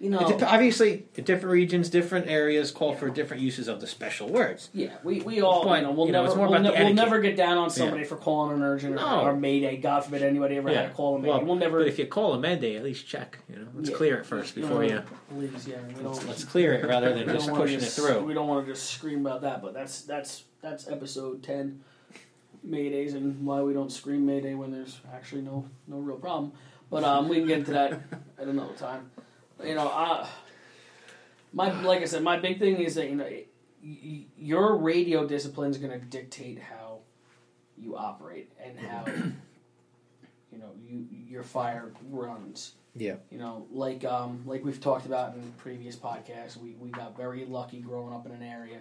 [0.00, 3.86] You know, it dep- obviously, different regions, different areas call for different uses of the
[3.86, 4.70] special words.
[4.72, 6.62] Yeah, we, we all But, you know we'll you know, never it's more we'll, about
[6.62, 7.04] ne- the we'll etiquette.
[7.04, 9.20] never get down on somebody for calling an urgent No.
[9.20, 9.76] or, or mayday.
[9.76, 11.28] God forbid anybody ever had to call a mayday.
[11.36, 11.80] Well, we'll never.
[11.80, 13.40] But if you call a mayday, at least check.
[13.50, 13.96] You know, let's Yeah.
[13.96, 15.02] clear it first before you.
[15.28, 16.26] Please, yeah, we don't.
[16.26, 18.24] Let's clear it rather than we just don't wanna pushing it just- through.
[18.24, 21.80] We don't want to just scream about that, but that's that's that's episode ten,
[22.66, 26.52] maydays, and why we don't scream mayday when there's actually no no real problem.
[26.90, 27.92] But um, we can get into that
[28.38, 29.10] at another time.
[29.64, 30.28] You know, I,
[31.52, 33.28] my like I said, my big thing is that you know
[33.82, 36.98] y- your radio discipline is going to dictate how
[37.76, 42.72] you operate and how you know you your fire runs.
[42.96, 43.16] Yeah.
[43.30, 47.44] You know, like um, like we've talked about in previous podcasts, we, we got very
[47.44, 48.78] lucky growing up in an area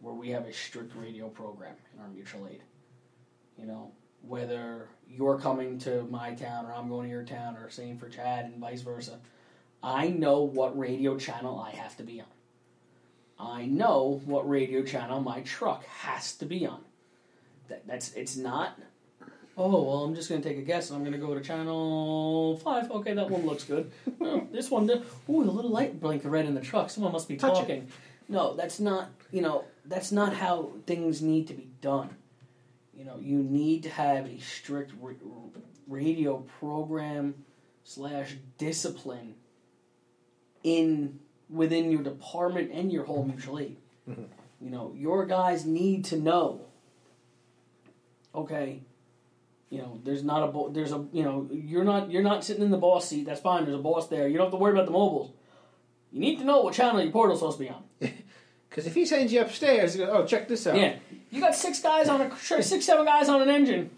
[0.00, 2.62] where we have a strict radio program in our mutual aid.
[3.58, 7.70] You know, whether you're coming to my town or I'm going to your town or
[7.70, 9.20] same for Chad and vice versa,
[9.84, 12.26] I know what radio channel I have to be on.
[13.38, 16.80] I know what radio channel my truck has to be on.
[17.68, 18.78] That, that's it's not
[19.56, 20.90] Oh well, I'm just gonna take a guess.
[20.90, 22.90] And I'm gonna go to channel five.
[22.90, 23.90] Okay, that one looks good.
[24.20, 26.90] Oh, this one, ooh, the little light blinked red in the truck.
[26.90, 27.60] Someone must be Touch it.
[27.60, 27.88] talking.
[28.28, 29.10] No, that's not.
[29.30, 32.10] You know, that's not how things need to be done.
[32.96, 35.12] You know, you need to have a strict ra-
[35.86, 37.34] radio program
[37.84, 39.34] slash discipline
[40.64, 43.76] in within your department and your whole mutual aid.
[44.08, 46.62] You know, your guys need to know.
[48.34, 48.80] Okay,
[49.70, 52.64] you know, there's not a bo- there's a you know you're not you're not sitting
[52.64, 53.26] in the boss seat.
[53.26, 53.64] That's fine.
[53.64, 54.26] There's a boss there.
[54.26, 55.30] You don't have to worry about the mobiles.
[56.10, 57.84] You need to know what channel your portal's supposed to be on.
[58.68, 60.76] Because if he sends you upstairs, you go, oh, check this out.
[60.76, 60.96] Yeah,
[61.30, 63.88] you got six guys on a six seven guys on an engine.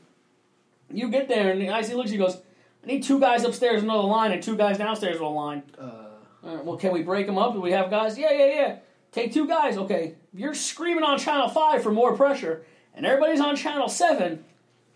[0.93, 2.11] You get there and the IC looks.
[2.11, 2.37] He goes,
[2.85, 5.63] I need two guys upstairs another line and two guys downstairs on a line.
[5.79, 6.06] Uh,
[6.55, 7.53] right, well, can we break them up?
[7.55, 8.17] Do we have guys?
[8.19, 8.77] Yeah, yeah, yeah.
[9.13, 9.77] Take two guys.
[9.79, 14.45] Okay, you're screaming on channel five for more pressure, and everybody's on channel seven.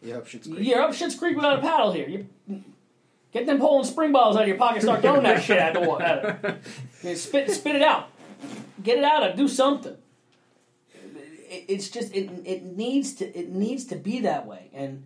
[0.02, 0.62] yeah, shit's great.
[0.64, 2.08] You're up Shit's Creek without a paddle here.
[2.08, 2.26] You
[3.32, 4.82] get them pulling spring balls out of your pocket.
[4.82, 6.00] Start throwing that shit at the wall.
[6.02, 6.62] At it.
[7.02, 8.08] Yeah, spit, spit it out.
[8.82, 9.22] Get it out.
[9.30, 9.96] Of do something.
[11.48, 12.30] It, it's just it.
[12.44, 13.38] It needs to.
[13.38, 14.70] It needs to be that way.
[14.74, 15.04] And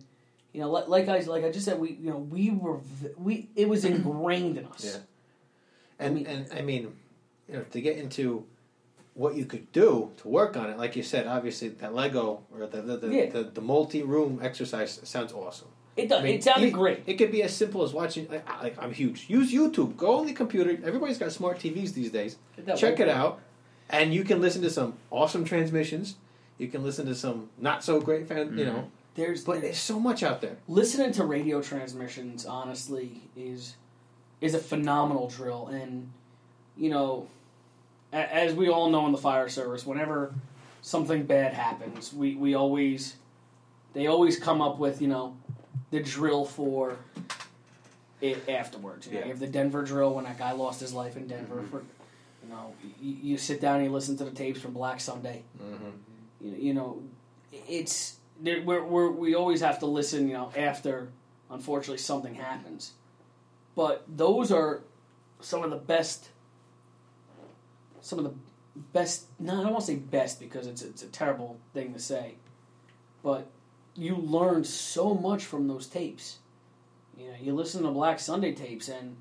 [0.53, 2.79] you know, like, like I like I just said, we you know we were
[3.17, 3.49] we.
[3.55, 4.83] It was ingrained in us.
[4.85, 5.01] Yeah.
[5.99, 6.93] And I mean- and I mean,
[7.47, 8.45] you know, to get into
[9.13, 12.67] what you could do to work on it, like you said, obviously that Lego or
[12.67, 13.29] the the, the, Yeah.
[13.29, 15.69] the, the multi-room exercise sounds awesome.
[15.95, 16.19] It does.
[16.19, 17.03] I mean, it sounded you- great.
[17.05, 18.27] It could be as simple as watching.
[18.27, 19.29] Like, like I'm huge.
[19.29, 19.95] Use YouTube.
[19.95, 20.71] Go on the computer.
[20.83, 22.35] Everybody's got smart TVs these days.
[22.57, 23.05] That Check way.
[23.05, 23.39] it out,
[23.89, 26.15] and you can listen to some awesome transmissions.
[26.57, 28.57] You can listen to some not so great fan.
[28.57, 28.75] You mm-hmm.
[28.75, 30.57] know, There's but there's so much out there.
[30.67, 33.75] listening to radio transmissions honestly is
[34.41, 35.67] is a phenomenal drill.
[35.67, 36.11] And
[36.77, 37.27] you know
[38.13, 40.33] as we all know in the fire service whenever
[40.81, 43.15] something bad happens we, we always
[43.93, 45.35] they always come up with you know
[45.91, 46.97] the drill for
[48.21, 49.07] it afterwards.
[49.07, 49.25] You, know, Yeah.
[49.25, 51.67] you have the denver drill when that guy lost his life in denver mm-hmm.
[51.67, 51.83] for
[52.43, 55.43] you know you, you sit down and you listen to the tapes from black sunday.
[55.61, 55.89] Mm-hmm.
[56.41, 57.01] You, you know,
[57.51, 60.27] it's we're, we're, we always have to listen.
[60.27, 61.09] You know, after
[61.49, 62.91] unfortunately something happens,
[63.75, 64.81] but those are
[65.41, 66.29] some of the best.
[68.01, 68.33] Some of the
[68.93, 69.25] best.
[69.39, 72.35] No, I don't want to say best because it's it's a terrible thing to say,
[73.23, 73.47] but
[73.95, 76.39] you learn so much from those tapes.
[77.17, 79.15] You know, you listen to Black Sunday tapes and.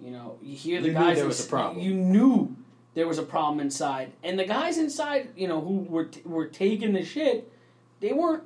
[0.00, 1.16] You know, you hear the You knew guys.
[1.16, 1.78] there was a problem.
[1.84, 2.56] You knew
[2.94, 6.46] there was a problem inside, and the guys inside, you know, who were t- were
[6.46, 7.52] taking the shit,
[8.00, 8.42] they weren't.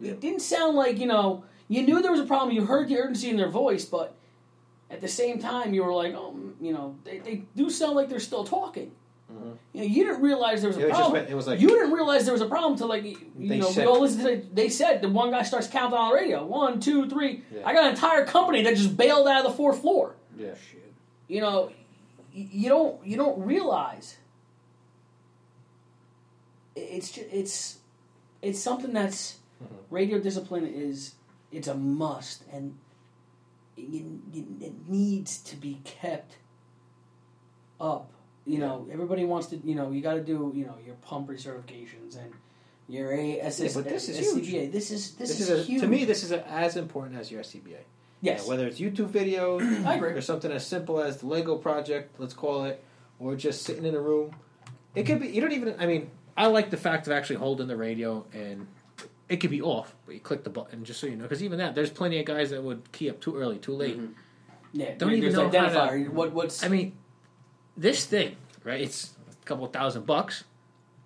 [0.00, 0.10] Yeah.
[0.12, 1.44] It didn't sound like you know.
[1.68, 2.56] You knew there was a problem.
[2.56, 4.16] You heard the urgency in their voice, but
[4.90, 7.94] at the same time, you were like, oh, mm, you know, they, they do sound
[7.96, 8.90] like they're still talking.
[9.72, 11.22] You know, you didn't realize there was a It problem.
[11.22, 13.70] been- it was like- you didn't realize there was a problem until like you know
[13.70, 14.42] said- we all listen to.
[14.52, 16.44] They said the one guy starts counting on the radio.
[16.44, 17.44] One, two, three.
[17.54, 17.62] Yeah.
[17.64, 20.16] I got an entire company that just bailed out of the fourth floor.
[20.36, 20.54] Yeah.
[20.54, 20.92] Shit.
[21.28, 21.70] You know,
[22.34, 24.16] you don't you don't realize.
[26.74, 27.78] It's just, it's
[28.42, 29.94] it's something that's Mm-hmm.
[29.94, 31.14] radio discipline is
[31.52, 32.78] it's a must and
[33.76, 36.36] you, you, it needs to be kept
[37.80, 38.10] up.
[38.46, 39.56] You know, everybody wants to.
[39.56, 40.52] You know, you got to do.
[40.54, 42.32] You know, your pump recertifications and
[42.88, 44.72] your ASS, Yeah, but this is SCBA.
[44.72, 46.04] This is this, This, is, is, a, huge to me.
[46.04, 47.76] This is a, as important as your SCBA.
[48.20, 48.42] yes.
[48.42, 50.10] Yeah, whether it's YouTube videos I agree.
[50.10, 52.82] or something as simple as the Lego project, let's call it,
[53.20, 54.34] or just sitting in a room.
[54.94, 55.28] It could be.
[55.28, 55.76] You don't even.
[55.78, 58.66] I mean, I like the fact of actually holding the radio and
[59.30, 61.22] it could be off, but you click the button just so you know.
[61.22, 63.96] Because even that, there's plenty of guys that would key up too early, too late.
[63.98, 64.12] Mhm.
[64.72, 66.92] yeah, don't there- even there's know how to- what what's I mean,
[67.76, 68.80] this thing, right?
[68.80, 70.42] It's a couple thousand bucks,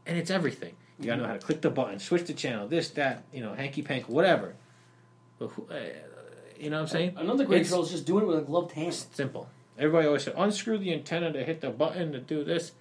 [0.07, 0.75] and it's everything.
[0.99, 3.53] You gotta know how to click the button, switch the channel, this, that, you know,
[3.53, 4.55] hanky pank, whatever.
[5.39, 5.75] But who, uh,
[6.59, 7.15] you know what I'm saying?
[7.19, 8.89] another great It's- drill is just doing it with a gloved hand.
[8.89, 9.49] It's simple.
[9.77, 12.73] Everybody always said, unscrew the antenna to hit the button to do this.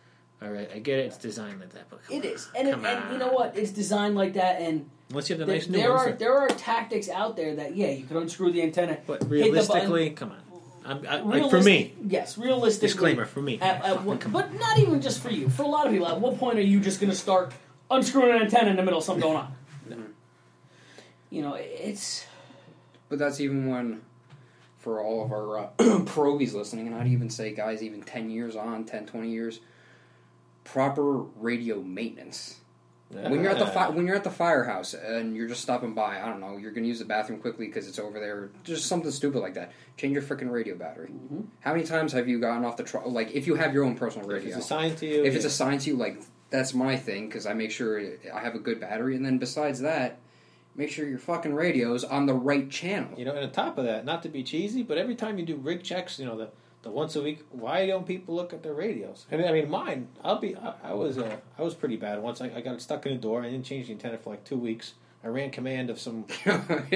[0.43, 1.05] All right, I get it.
[1.05, 3.57] It's designed like that, but come It on, is, and, it, and you know what?
[3.57, 6.09] It's designed like that, and Unless you have the there, nice new there ones, are
[6.09, 8.97] that- there are tactics out there that yeah, you can unscrew the antenna.
[9.07, 10.37] but hit the realistically, come on.
[10.85, 12.87] I'm, I, like for me, yes, realistically.
[12.89, 13.57] disclaimer for me.
[13.61, 15.47] At, at what, but not even just for you.
[15.49, 17.53] For a lot of people, at what point are you just going to start
[17.89, 19.55] unscrewing an antenna in the middle of something going on?
[21.29, 22.25] You know, it's
[23.09, 24.01] But that's even when,
[24.77, 28.55] for all of our uh, probies listening, and I'd even say guys even 10 years
[28.55, 29.59] on, 10, 20 years,
[30.63, 32.59] proper radio maintenance.
[33.09, 36.19] When you're at the fi- when you're at the firehouse and you're just stopping by,
[36.19, 39.11] I don't know, you're gonna use the bathroom quickly because it's over there, just something
[39.11, 39.71] stupid like that.
[39.97, 41.09] Change your freaking radio battery.
[41.09, 41.41] Mm-hmm.
[41.59, 43.05] How many times have you gotten off the truck?
[43.05, 44.57] like if you have your own personal if radio?
[44.57, 47.53] it's assigned to you, if it's assigned to you, like that's my thing because I
[47.53, 48.01] make sure
[48.33, 50.19] I have a good battery, and then besides that,
[50.75, 53.17] make sure your fucking radio's on the right channel.
[53.17, 55.45] You know, and on top of that, not to be cheesy, but every time you
[55.45, 56.49] do rig checks, you know, the,
[56.83, 59.25] the once a week, why don't people look at their radios?
[59.31, 62.21] I mean, I mean mine, I'll be, I, I was, uh, I was pretty bad.
[62.21, 64.43] Once I, I got stuck in a door, I didn't change the antenna for like
[64.43, 64.93] two weeks.
[65.23, 66.25] I ran command of some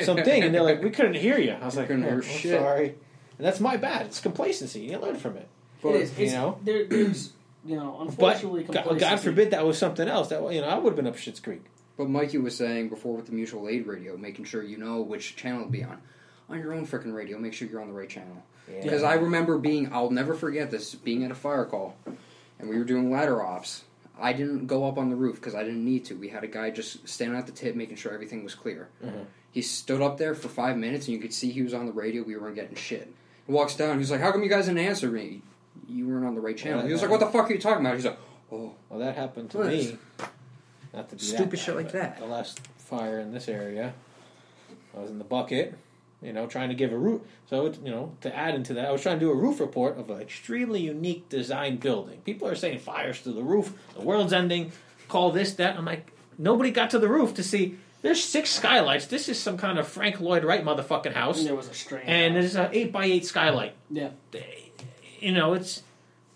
[0.04, 2.60] something, and they're like, "We couldn't hear you." I was like, couldn't "Oh, I'm shit."
[2.60, 4.08] sorry," and that's my bad.
[4.08, 4.82] It's complacency.
[4.82, 5.48] You learn from it.
[5.82, 6.20] it is.
[6.20, 6.60] you know.
[6.62, 7.32] there, there's
[7.64, 10.28] you know, But unfortunately, God, God forbid that was something else.
[10.28, 11.64] That you know, I would have been up Shit's Creek.
[11.98, 15.36] But Mikey was saying before with the mutual aid radio, making sure you know which
[15.36, 16.02] channel to be on.
[16.50, 18.44] On your own freaking radio, make sure you're on the right channel.
[18.68, 21.96] Because I remember being, I'll never forget this, being at a fire call,
[22.60, 23.84] and we were doing ladder ops.
[24.20, 26.16] I didn't go up on the roof because I didn't need to.
[26.16, 28.90] We had a guy just standing at the tip making sure everything was clear.
[29.04, 29.24] Mm-hmm.
[29.52, 31.92] He stood up there for five minutes, and you could see he was on the
[31.92, 32.24] radio.
[32.24, 33.14] We weren't getting shit.
[33.46, 33.98] He walks down.
[34.00, 35.42] He's like, "How come you guys didn't answer me?
[35.88, 37.86] You weren't on the right channel." He was like, "What the fuck are you talking
[37.86, 38.20] about?" He's like,
[38.52, 39.98] "Oh, Well, that happened to me.
[40.94, 42.20] Not to be Stupid that shit like that.
[42.20, 43.94] The last fire in this area,
[44.96, 45.78] I was in the bucket,
[46.22, 47.22] you know, trying to give a roof.
[47.50, 49.98] So, you know, to add into that, I was trying to do a roof report
[49.98, 52.20] of an extremely unique design building.
[52.22, 54.72] People are saying fires to the roof, the world's ending,
[55.08, 55.78] call this, that.
[55.78, 57.78] I'm like, nobody got to the roof to see.
[58.02, 59.08] There's six skylights.
[59.08, 61.40] This is some kind of Frank Lloyd Wright motherfucking house.
[61.40, 62.04] And there was a strain.
[62.06, 64.10] And there's an 8 by 8 skylight yeah,
[65.20, 65.84] you know, it's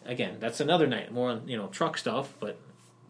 [0.05, 2.57] again that's another night more on you know truck stuff, but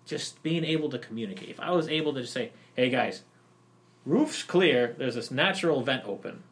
[0.06, 1.50] just being able to communicate.
[1.50, 3.24] If I was able to just say, "Hey guys,
[4.06, 4.96] roof's clear.
[4.98, 6.44] There's this natural vent open."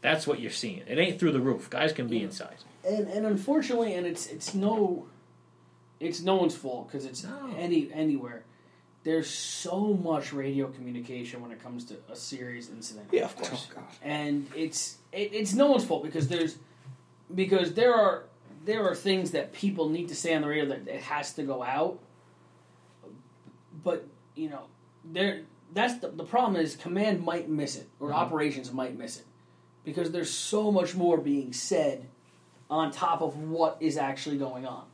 [0.00, 0.82] That's what you're seeing.
[0.86, 1.70] It ain't through the roof.
[1.70, 2.56] Guys can be inside.
[2.86, 5.06] and and unfortunately, and it's it's no,
[6.00, 7.54] it's no one's fault because it's No.
[7.58, 8.44] any anywhere.
[9.04, 13.08] There's so much radio communication when it comes to a serious incident.
[13.10, 13.68] Yeah, of course.
[13.70, 16.58] oh god." and it's it, it's no one's fault because there's
[17.34, 18.24] because there are
[18.64, 21.42] there are things that people need to say on the radio that it has to
[21.42, 21.98] go out
[23.84, 24.62] but you know
[25.04, 28.18] there that's the, the problem is command might miss it or mm-hmm.
[28.18, 29.24] operations might miss it
[29.88, 32.06] because there's so much more being said
[32.68, 34.84] on top of what is actually going on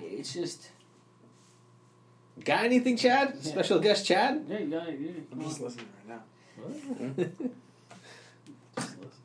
[0.00, 0.70] it's just
[2.44, 3.34] Got anything, Chad?
[3.34, 3.50] Yeah.
[3.50, 4.44] Special guest, Chad?
[4.48, 5.64] yeah, you got it, yeah, I'm just on.
[5.64, 7.14] listening right now.
[7.16, 7.30] Just.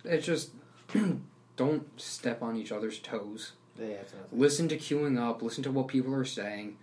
[0.05, 0.49] It's just
[1.55, 3.53] don't step on each other's toes.
[3.79, 3.99] Yeah.
[4.33, 5.41] Listen to queuing up.
[5.41, 6.75] Listen to what people are saying.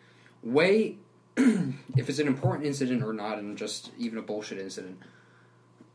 [0.43, 0.97] Weigh
[1.37, 4.99] if it's an important incident or not, and just even a bullshit incident.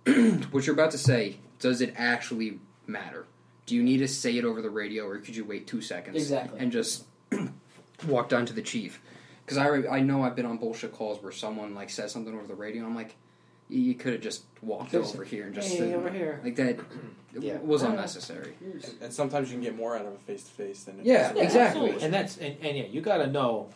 [0.52, 3.26] what you're about to say, does it actually matter?
[3.66, 6.16] Do you need to say it over the radio, or could you wait two seconds
[6.18, 6.60] Exactly.
[6.60, 7.06] and just
[8.08, 9.02] walk down to the chief?
[9.46, 12.46] Because I, I know I've been on bullshit calls where someone like says something over
[12.48, 12.84] the radio.
[12.86, 13.16] I'm like,
[13.70, 16.40] You, you could have just walked Could've over said, here and just "Hey, over here."
[16.44, 16.80] like that.
[17.38, 17.58] Yeah.
[17.58, 18.54] was unnecessary.
[19.02, 21.44] And sometimes you can get more out of a face to face than Yeah, Yeah,
[21.44, 21.60] exactly.
[21.82, 22.04] absolutely.
[22.06, 23.68] And that's and, and yeah, you got to know.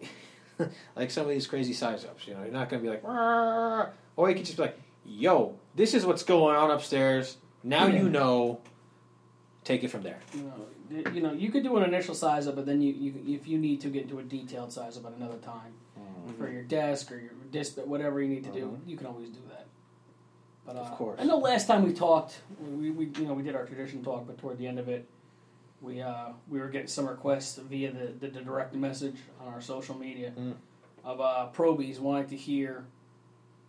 [0.96, 3.02] like some of these crazy size ups, you know, you're not going to be like,
[3.02, 4.78] "Rrrr," or you can just be like,
[5.10, 7.36] "Yo, this is what's going on upstairs.
[7.64, 8.60] Now you know.
[9.64, 12.56] Take it from there." You know, you know, you could do an initial size up,
[12.56, 15.12] but then you, you if you need to get into a detailed size up at
[15.12, 15.72] another time
[16.38, 19.40] for your desk or your disc, whatever you need to do, you can always do
[19.50, 19.66] that.
[20.66, 21.20] But uh, Of course.
[21.20, 24.26] I know last time we talked, we, we you know we did our tradition talk,
[24.26, 25.06] but toward the end of it,
[25.80, 29.60] we uh, we were getting some requests via the, the, the direct message on our
[29.60, 30.54] social media Mm.
[31.04, 32.84] of uh, probies wanting to hear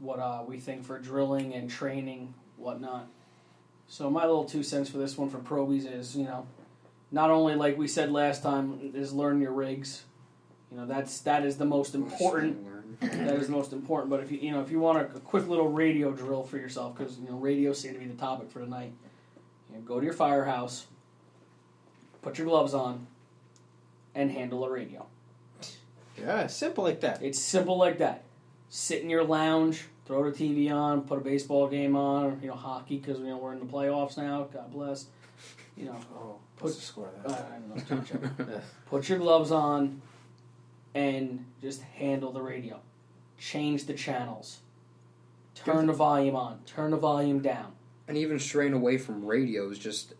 [0.01, 3.07] what uh, we think for drilling and training, whatnot.
[3.87, 6.47] So my little two cents for this one for probies is, you know,
[7.11, 10.03] not only like we said last time is learn your rigs.
[10.71, 12.65] You know, that's that is the most important.
[13.01, 14.09] That is the most important.
[14.09, 16.57] But if you you know if you want a, a quick little radio drill for
[16.57, 18.93] yourself, because you know radio seemed to be the topic for tonight.
[19.69, 20.87] You know, go to your firehouse,
[22.21, 23.07] put your gloves on,
[24.15, 25.05] and handle a radio.
[26.17, 27.21] Yeah, simple like that.
[27.21, 28.23] It's simple like that.
[28.73, 32.53] Sit in your lounge, throw the TV on, put a baseball game on, you know,
[32.55, 34.47] hockey because you know we're in the playoffs now.
[34.53, 35.07] God bless.
[35.75, 37.51] You know, Oh, Put- what's the score of uh, that?
[37.51, 38.49] I don't know, it's too much.
[38.49, 38.59] Yeah.
[38.85, 40.01] put your gloves on,
[40.95, 42.79] and just handle the radio.
[43.37, 44.59] Change the channels.
[45.55, 46.59] Turn the volume on.
[46.65, 47.73] Turn the volume down.
[48.07, 50.13] and even straying away from radios, just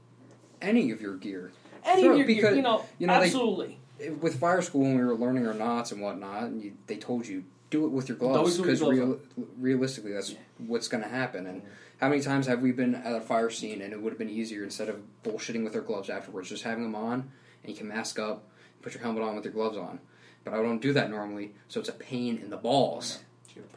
[0.61, 1.51] any of your gear.
[1.85, 3.77] Any Sure, of your, because, you know, you know, they- absolutely.
[4.19, 7.27] With fire school, when we were learning our knots and whatnot, and you, they told
[7.27, 9.19] you do it with your gloves Always with your because real,
[9.57, 11.47] realistically, that's what's going to happen.
[11.47, 11.63] And
[11.99, 14.29] how many times have we been at a fire scene and it would have been
[14.29, 17.31] easier instead of bullshitting with our gloves afterwards, just having them on
[17.63, 18.43] and you can mask up,
[18.81, 19.99] put your helmet on with your gloves on.
[20.43, 23.19] But I don't do that normally, so it's a pain in the balls.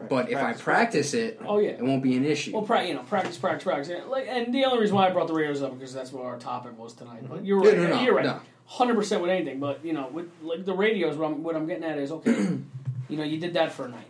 [0.09, 1.71] But if I practice it, Oh yeah.
[1.71, 2.53] it won't be an issue.
[2.53, 3.89] Well, pra- you know, practice, practice, practice.
[3.91, 6.25] And, Like, and the only reason why I brought the radios up because that's what
[6.25, 7.23] our topic was tonight.
[7.25, 7.35] Mm-hmm.
[7.35, 7.91] But you're Yeah, right.
[7.91, 8.41] no, no, you're right.
[8.67, 9.61] Hundred percent with anything.
[9.61, 12.59] But you know, with like the radios, what I'm, what I'm getting at is okay.
[13.09, 14.07] You know, you did that for a night.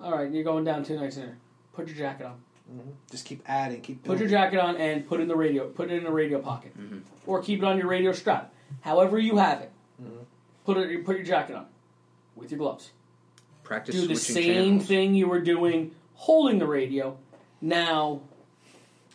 [0.00, 1.34] All right, you're going down two nights in.
[1.72, 2.40] Put your jacket on.
[3.10, 5.68] Just keep adding, keep Put doing your jacket on and put in the radio.
[5.68, 7.02] Put it in a radio pocket, Mhm.
[7.26, 8.52] or keep it on your radio strap.
[8.80, 9.70] However you have it.
[10.02, 10.24] Mhm.
[10.64, 11.04] Put it.
[11.04, 11.66] Put your jacket on
[12.34, 12.90] with your gloves.
[13.62, 14.86] Practice Do the same channels.
[14.86, 17.16] thing you were doing holding the radio.
[17.60, 18.20] Now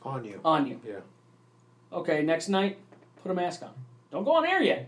[0.04, 0.40] on you.
[0.46, 0.80] on you.
[0.86, 1.00] Yeah.
[1.92, 2.78] Okay, next night,
[3.24, 3.74] put a mask on.
[4.12, 4.88] Don't go on air yet.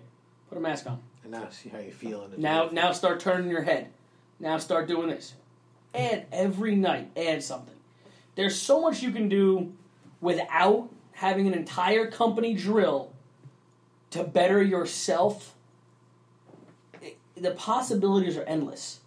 [0.49, 1.01] Put a mask on.
[1.32, 2.34] Now see how you're feeling.
[2.38, 3.88] Now, now start turning your head.
[4.39, 5.34] Now start doing this.
[5.96, 7.10] Add every night.
[7.15, 7.76] Add something.
[8.36, 9.72] There's so much you can do
[10.20, 13.13] without having an entire company drill
[14.10, 15.56] to better yourself.
[17.02, 19.00] It- the possibilities are endless.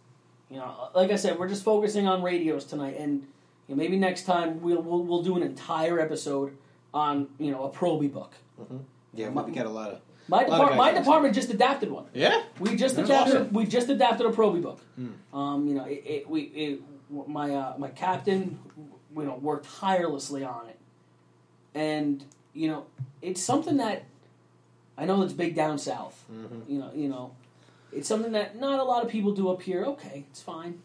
[0.50, 3.22] You know, like I said, we're just focusing on radios tonight, and
[3.66, 6.56] you know, maybe next time we'll, we'll we'll do an entire episode
[6.92, 8.32] on you know a Proby book.
[8.60, 8.78] Mm-hmm.
[9.14, 10.00] Yeah, we got a lot of.
[10.28, 12.06] My A lot of depart- my department just adapted one.
[12.14, 12.42] Yeah.
[12.58, 13.36] We just That's adapted.
[13.36, 13.52] awesome.
[13.52, 14.80] We just adapted a Proby book.
[14.96, 15.36] Hmm.
[15.38, 16.80] Um, you know, it, it, we it,
[17.28, 18.58] my uh, my captain,
[19.16, 20.78] you know, worked tirelessly on it,
[21.74, 22.86] and you know,
[23.20, 24.04] it's something that
[24.96, 26.24] I know it's big down south.
[26.32, 26.68] Mhm.
[26.68, 27.32] You know, you know,
[27.92, 29.84] it's something that not a lot of people do up here.
[29.84, 30.80] Okay, it's fine.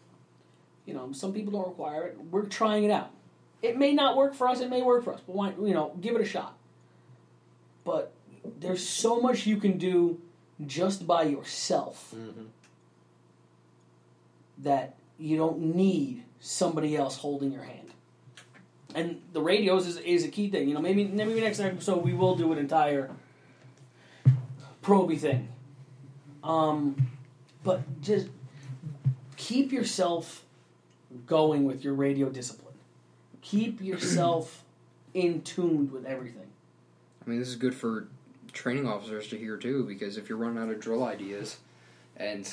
[0.84, 2.18] You know, some people don't require it.
[2.30, 3.10] We're trying it out.
[3.62, 4.60] It may not work for us.
[4.60, 5.52] It may work for us, but why?
[5.58, 6.56] You know, give it a shot.
[7.84, 8.12] But
[8.60, 10.20] there's so much you can do
[10.66, 12.46] just by yourself Mhm.
[14.58, 17.88] that you don't need somebody else holding your hand.
[18.94, 20.68] And the radios is, is a key thing.
[20.68, 23.10] You know, maybe maybe next episode we will do an entire
[24.82, 25.48] Proby thing.
[26.42, 27.08] Um,
[27.62, 28.28] but just
[29.36, 30.44] keep yourself
[31.26, 32.74] going with your radio discipline.
[33.42, 34.64] Keep yourself
[35.14, 36.46] in tuned with everything.
[37.24, 38.08] I mean, this is good for
[38.52, 41.58] training officers to hear too, because if you're running out of drill ideas,
[42.16, 42.52] and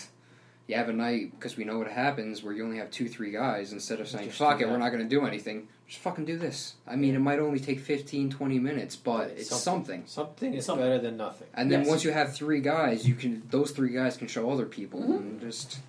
[0.67, 3.31] you have a night because we know what happens where you only have two, three
[3.31, 6.37] guys, instead of saying "fuck it, we're not going to do anything," just fucking do
[6.37, 6.73] this.
[6.87, 10.03] I mean, it might only take 15, 20 minutes, but it's something.
[10.05, 10.85] Something is Something.
[10.85, 11.47] better than nothing.
[11.53, 11.89] And then Yes.
[11.89, 15.13] once you have three guys, you can those three guys can show other people, Mm-hmm.
[15.13, 15.79] and just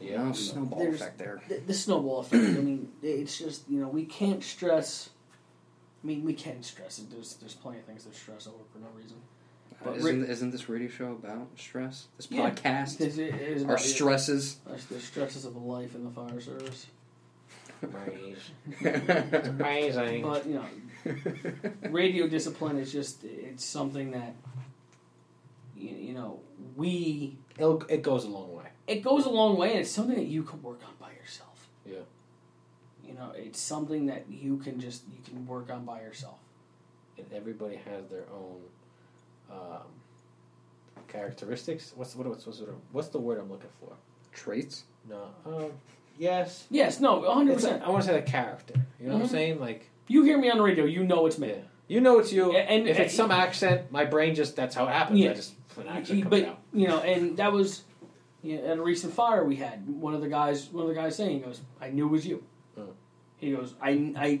[0.00, 1.42] you know, snowball There's- effect there.
[1.48, 2.44] the, the snowball effect.
[2.44, 5.10] I mean, it's just you know we can't stress.
[6.02, 7.10] I mean, we can stress it.
[7.10, 9.16] There's there's plenty of things that stress over for no reason.
[9.72, 12.06] Uh, But isn't, isn't this radio show about stress?
[12.16, 12.50] This Yeah.
[12.50, 14.56] podcast, It, it is our stresses.
[14.88, 16.86] the stresses of life in the fire service.
[18.80, 20.22] It's amazing.
[20.22, 20.66] But you know,
[21.90, 24.34] radio discipline is just it's something that
[25.76, 26.40] you, you know
[26.76, 28.66] we It'll, it goes a long way.
[28.86, 31.68] it goes a long way, and it's something that you can work on by yourself.
[31.84, 31.98] Yeah.
[33.18, 36.38] You know, it's something that you can just you can work on by yourself.
[37.16, 38.60] And everybody has their own
[39.50, 39.82] um,
[41.08, 41.92] characteristics.
[41.96, 43.92] What's what, what's what's the, what's the word I'm looking for?
[44.32, 44.84] Traits.
[45.08, 45.30] No.
[45.44, 45.72] Um,
[46.16, 46.66] yes.
[46.70, 47.54] Yes, no, 100.
[47.54, 48.74] percent I want to say the character.
[49.00, 49.32] You know what I'm Mhm.
[49.32, 49.60] saying?
[49.60, 51.48] Like You hear me on the radio, you know it's me.
[51.48, 51.54] Yeah.
[51.88, 52.52] you know it's you.
[52.52, 55.18] Yeah, and- if it's and- some accent, my brain just that's how it happens.
[55.18, 55.30] Yeah.
[55.30, 56.58] I just an accent comes but out.
[56.72, 57.82] you know, and that was
[58.42, 59.88] you know, at a recent fire we had.
[59.88, 62.24] One of the guys, one of the guys saying, he "goes, I knew it was
[62.24, 62.44] you."
[63.38, 64.40] He goes, "I, I."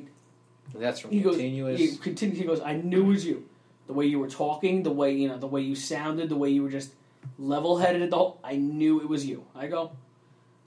[0.74, 1.78] That's from He goes, continuous.
[1.80, 2.36] He continue.
[2.36, 3.48] He goes, "I knew it was you."
[3.86, 6.50] The way you were talking, the way you know, the way you sounded, the way
[6.50, 6.92] you were just
[7.38, 8.10] level-headed.
[8.10, 9.44] The whole, I knew it was you.
[9.56, 9.92] I go,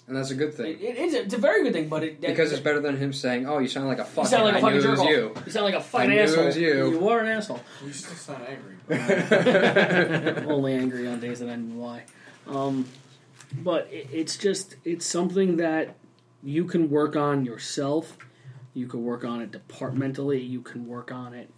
[0.07, 0.71] And that's a good thing.
[0.79, 1.13] it, it is.
[1.13, 3.59] It's a very good thing, but it that, because it's better than him saying, "Oh,
[3.59, 5.09] you sound like a You sound like a I fucking knew it jerk was off.
[5.09, 5.33] you.
[5.45, 6.45] You sound like a fucking knew it asshole.
[6.45, 6.91] was you.
[6.91, 7.59] You are an asshole.
[7.85, 8.77] You still sound angry.
[10.41, 12.03] I'm only angry on days that I know why.
[12.47, 12.87] Um,
[13.61, 15.95] but it, it's just it's something that
[16.43, 18.17] you can work on yourself.
[18.73, 20.41] You can work on it departmentally.
[20.41, 21.49] You can work on it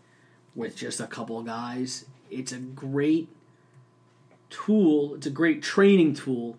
[0.55, 2.05] with just a couple of guys.
[2.29, 3.29] It's a great
[4.49, 5.15] tool.
[5.15, 6.57] It's a great training tool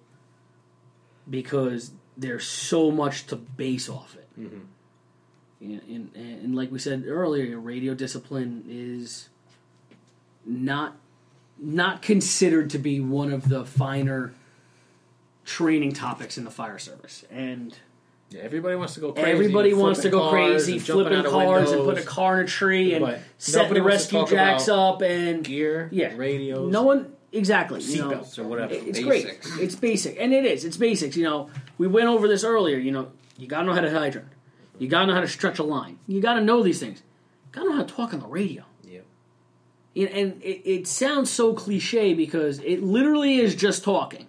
[1.29, 4.29] because there's so much to base off it.
[4.39, 4.59] Mm-hmm.
[5.61, 9.29] And, and, and like we said earlier, radio discipline is
[10.45, 10.97] not
[11.57, 14.35] not considered to be one of the finer
[15.45, 17.25] training topics in the fire service.
[17.31, 17.79] And
[18.35, 19.30] yeah, everybody wants to go crazy.
[19.30, 21.95] everybody wants to flipping go cars crazy, flipping cars and windows.
[21.95, 26.12] put a car in a tree and setting the rescue jacks up and gear, yeah,
[26.16, 26.72] radios.
[26.72, 28.74] No one exactly seatbelts or whatever.
[28.74, 29.51] It's Basics.
[29.51, 29.62] great.
[29.62, 30.64] It's basic, and it is.
[30.64, 31.16] It's basics.
[31.16, 32.76] You know, we went over this earlier.
[32.76, 34.28] You know, you gotta know how to hydrant.
[34.80, 36.01] You gotta know how to stretch a line.
[36.09, 37.03] You gotta know these things.
[37.47, 38.64] You gotta know how to talk on the radio.
[38.82, 39.01] Yeah.
[39.95, 44.26] And, and it, it sounds so cliche because it literally is just talking.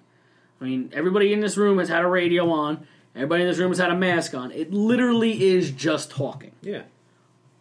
[0.61, 2.87] I mean, everybody in this room has had a radio on.
[3.15, 4.51] Everybody in this room has had a mask on.
[4.51, 6.51] It literally is just talking.
[6.61, 6.83] Yeah.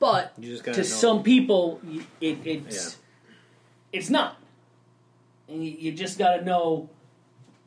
[0.01, 0.87] But You just gotta to know.
[0.97, 2.97] some people, y- it, it's
[3.93, 4.37] it's not,
[5.49, 6.91] and you, you just got to know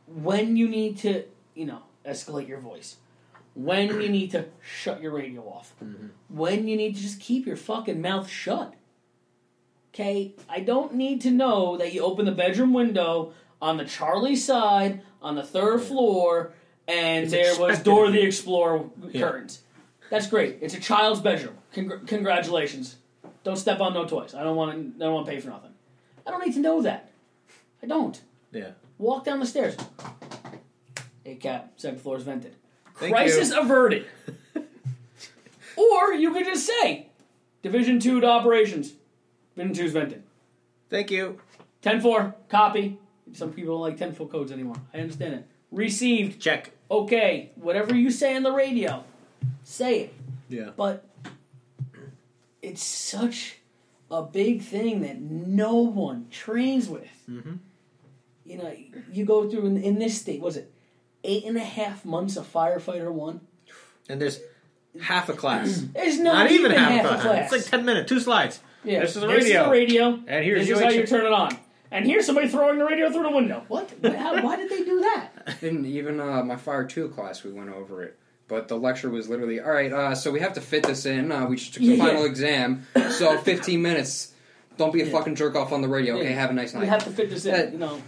[0.05, 1.23] when you need to,
[1.55, 2.97] you know, escalate your voice,
[3.55, 6.07] when you need to shut your radio off, Mm-hmm.
[6.29, 8.73] when you need to just keep your fucking mouth shut.
[9.93, 14.35] Okay, I don't need to know that you open the bedroom window on the Charlie
[14.35, 16.53] side on the third floor,
[16.87, 18.21] and It's there was Dora the.
[18.21, 19.21] Explorer Yeah.
[19.21, 19.61] curtains.
[20.09, 20.59] That's great.
[20.61, 21.55] It's a child's bedroom.
[21.73, 22.95] Congr- congratulations.
[23.43, 24.33] Don't step on no toys.
[24.33, 24.95] I don't want to.
[25.03, 25.71] I don't want to pay for nothing.
[26.25, 27.11] I don't need to know that.
[27.83, 28.19] I don't.
[28.51, 28.71] Yeah.
[28.97, 29.75] Walk down the stairs.
[31.23, 31.73] Hey, cap.
[31.77, 32.55] Second floor is vented.
[32.95, 33.59] Thank Crisis you.
[33.59, 34.05] averted.
[35.77, 37.07] or you could just say,
[37.61, 38.93] Division two to operations.
[39.55, 40.23] Division two is vented.
[40.89, 41.39] Thank you.
[41.83, 42.97] 10-4, copy.
[43.33, 44.77] Some people don't like 10-4 codes anymore.
[44.93, 45.45] I understand it.
[45.71, 46.41] Received.
[46.41, 46.71] Check.
[46.89, 47.51] Okay.
[47.55, 49.03] Whatever you say on the radio,
[49.63, 50.13] say it.
[50.49, 50.69] Yeah.
[50.75, 51.05] But
[52.61, 53.57] it's such
[54.09, 57.07] a big thing that no one trains with.
[57.29, 57.55] Mm-hmm.
[58.45, 58.73] You know,
[59.11, 60.71] you go through in, in this state, was it
[61.23, 63.41] eight and a half months of firefighter one?
[64.07, 64.39] And there's
[65.01, 65.79] half a class.
[65.93, 67.21] There's not, Not even half, half a class.
[67.23, 67.43] class.
[67.43, 68.61] It's like ten minutes, two slides.
[68.85, 69.59] yeah, this is a This radio.
[69.61, 70.05] is the radio.
[70.27, 71.57] And here's this is how you turn it on.
[71.91, 73.63] And here's somebody throwing the radio through the window.
[73.67, 73.93] What?
[74.03, 75.29] How, why did they do that?
[75.75, 78.17] And even uh, my fire two class, we went over it.
[78.47, 79.91] But the lecture was literally, all right.
[79.91, 81.31] Uh, so we have to fit this in.
[81.31, 82.05] Uh, we just took the Yeah.
[82.05, 82.87] final exam.
[83.11, 84.33] So 15 minutes.
[84.77, 85.11] Don't be a Yeah.
[85.11, 86.15] fucking jerk off on the radio.
[86.17, 86.39] Okay, Yeah.
[86.39, 86.81] have a nice night.
[86.81, 88.01] We have to fit this in, you know.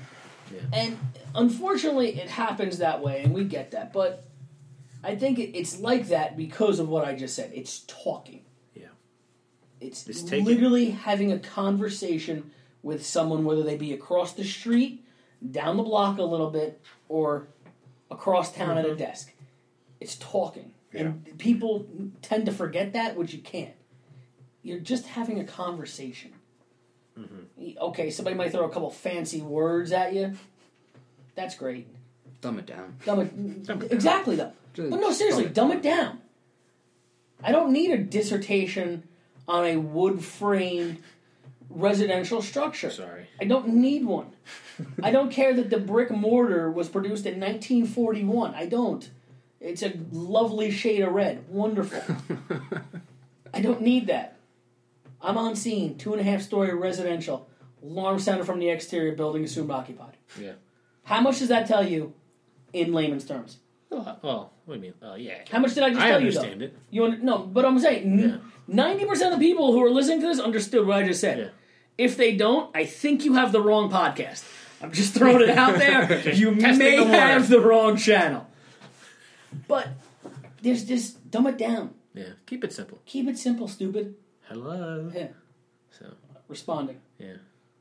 [0.53, 0.59] Yeah.
[0.71, 0.97] And
[1.35, 3.91] unfortunately, it happens that way, and we get that.
[3.91, 4.25] But
[5.03, 7.51] I think it, it's like that because of what I just said.
[7.53, 8.43] It's talking.
[8.75, 8.87] Yeah.
[9.81, 12.51] It's, It's taking- literally having a conversation
[12.81, 15.03] with someone, whether they be across the street,
[15.51, 17.47] down the block a little bit, or
[18.09, 18.97] across town at a mm-hmm.
[18.97, 19.33] desk.
[19.99, 20.71] It's talking.
[20.93, 21.85] And people
[22.21, 23.75] tend to forget that, which you can't.
[24.63, 26.31] You're just having a conversation.
[27.17, 27.77] Mm-hmm.
[27.79, 30.33] Okay, somebody might throw a couple fancy words at you.
[31.35, 31.87] That's great.
[32.41, 32.95] Dumb it down.
[33.05, 34.53] Dumb it, exactly though.
[34.73, 36.19] Just But no, seriously, dumb dumb it down.
[37.43, 39.03] I don't need a dissertation
[39.47, 40.99] on a wood frame
[41.69, 42.89] residential structure.
[42.89, 43.18] Sorry.
[43.39, 44.33] I don't need one.
[45.03, 48.53] I don't care that the brick mortar was produced in 1941.
[48.55, 49.09] I don't.
[49.59, 51.47] It's a lovely shade of red.
[51.49, 52.01] Wonderful.
[53.53, 54.37] I don't need that.
[55.21, 57.47] I'm on scene, two and a half story residential.
[57.83, 60.17] Alarm sounded from the exterior building assumed occupied.
[60.39, 60.53] Yeah.
[61.03, 62.13] How much does that tell you
[62.73, 63.57] in layman's terms?
[63.91, 64.93] Oh, well, what do you mean?
[65.01, 65.39] Oh, yeah.
[65.51, 66.27] How much did I just I tell you?
[66.27, 66.77] I understand it.
[66.91, 70.27] You under, no, but I'm saying ninety percent of the people who are listening to
[70.27, 71.37] this understood what I just said.
[71.39, 71.49] Yeah.
[71.99, 74.43] If they don't, I think you have the wrong podcast.
[74.81, 76.29] I'm just throwing it out there.
[76.33, 78.47] you may the have the wrong channel.
[79.67, 79.89] But
[80.61, 81.93] there's just dumb it down.
[82.13, 82.99] Yeah, keep it simple.
[83.05, 84.15] Keep it simple, stupid.
[84.47, 85.11] Hello.
[85.13, 85.27] Yeah.
[85.91, 86.05] So
[86.47, 87.01] Responding.
[87.19, 87.35] yeah,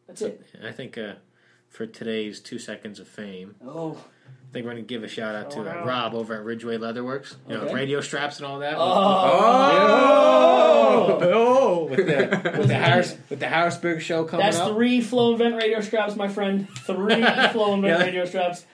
[0.09, 0.45] That's it.
[0.65, 1.15] I think uh,
[1.69, 3.97] for today's two seconds of fame, Oh.
[4.49, 5.85] I think we're gonna give a shout out to Oh, uh.
[5.85, 7.35] Rob over at Ridgeway Leatherworks.
[7.49, 7.75] You know, Okay.
[7.75, 8.75] radio straps and all that.
[8.79, 8.85] Oh.
[11.21, 14.73] Oh, with the with the Harris with the Harrisburg show coming That's up.
[14.73, 16.67] three flow and vent radio straps, my friend.
[16.71, 17.23] Three
[17.53, 18.07] flow and vent Yeah.
[18.07, 18.65] radio straps.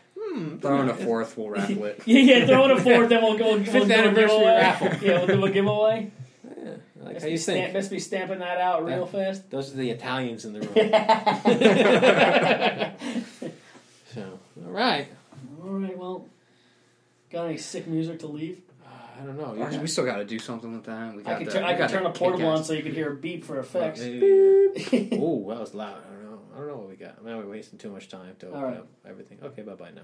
[0.61, 2.01] Throw in a fourth, we'll raffle it.
[2.07, 3.51] Yeah, yeah, throw in a fourth, then we'll go.
[3.57, 4.55] We'll, Fifth do a anniversary giveaway.
[4.57, 4.89] raffle.
[5.03, 6.11] Yeah, we'll do a giveaway.
[6.45, 6.71] Yeah,
[7.03, 7.73] like Best how you stamp, think.
[7.75, 9.49] best be stamping that out real fast.
[9.51, 10.75] Those are the Italians in the room.
[14.15, 15.07] so, all right.
[15.65, 16.29] All right, well,
[17.31, 18.61] got any sick music to leave?
[18.85, 18.89] Uh,
[19.21, 19.63] I don't know.
[19.63, 21.17] Actually, we still got to do something with that.
[21.17, 22.65] We got I can, the, turn, we I can got turn the a portable on
[22.65, 24.01] so you can hear a beep for oh, effects.
[24.03, 26.03] oh, that was loud.
[26.07, 26.41] I don't know.
[26.55, 27.25] I don't know what we got.
[27.25, 28.77] Now we're wasting too much time to open All right.
[28.79, 29.39] up everything.
[29.43, 30.03] Okay, bye bye now.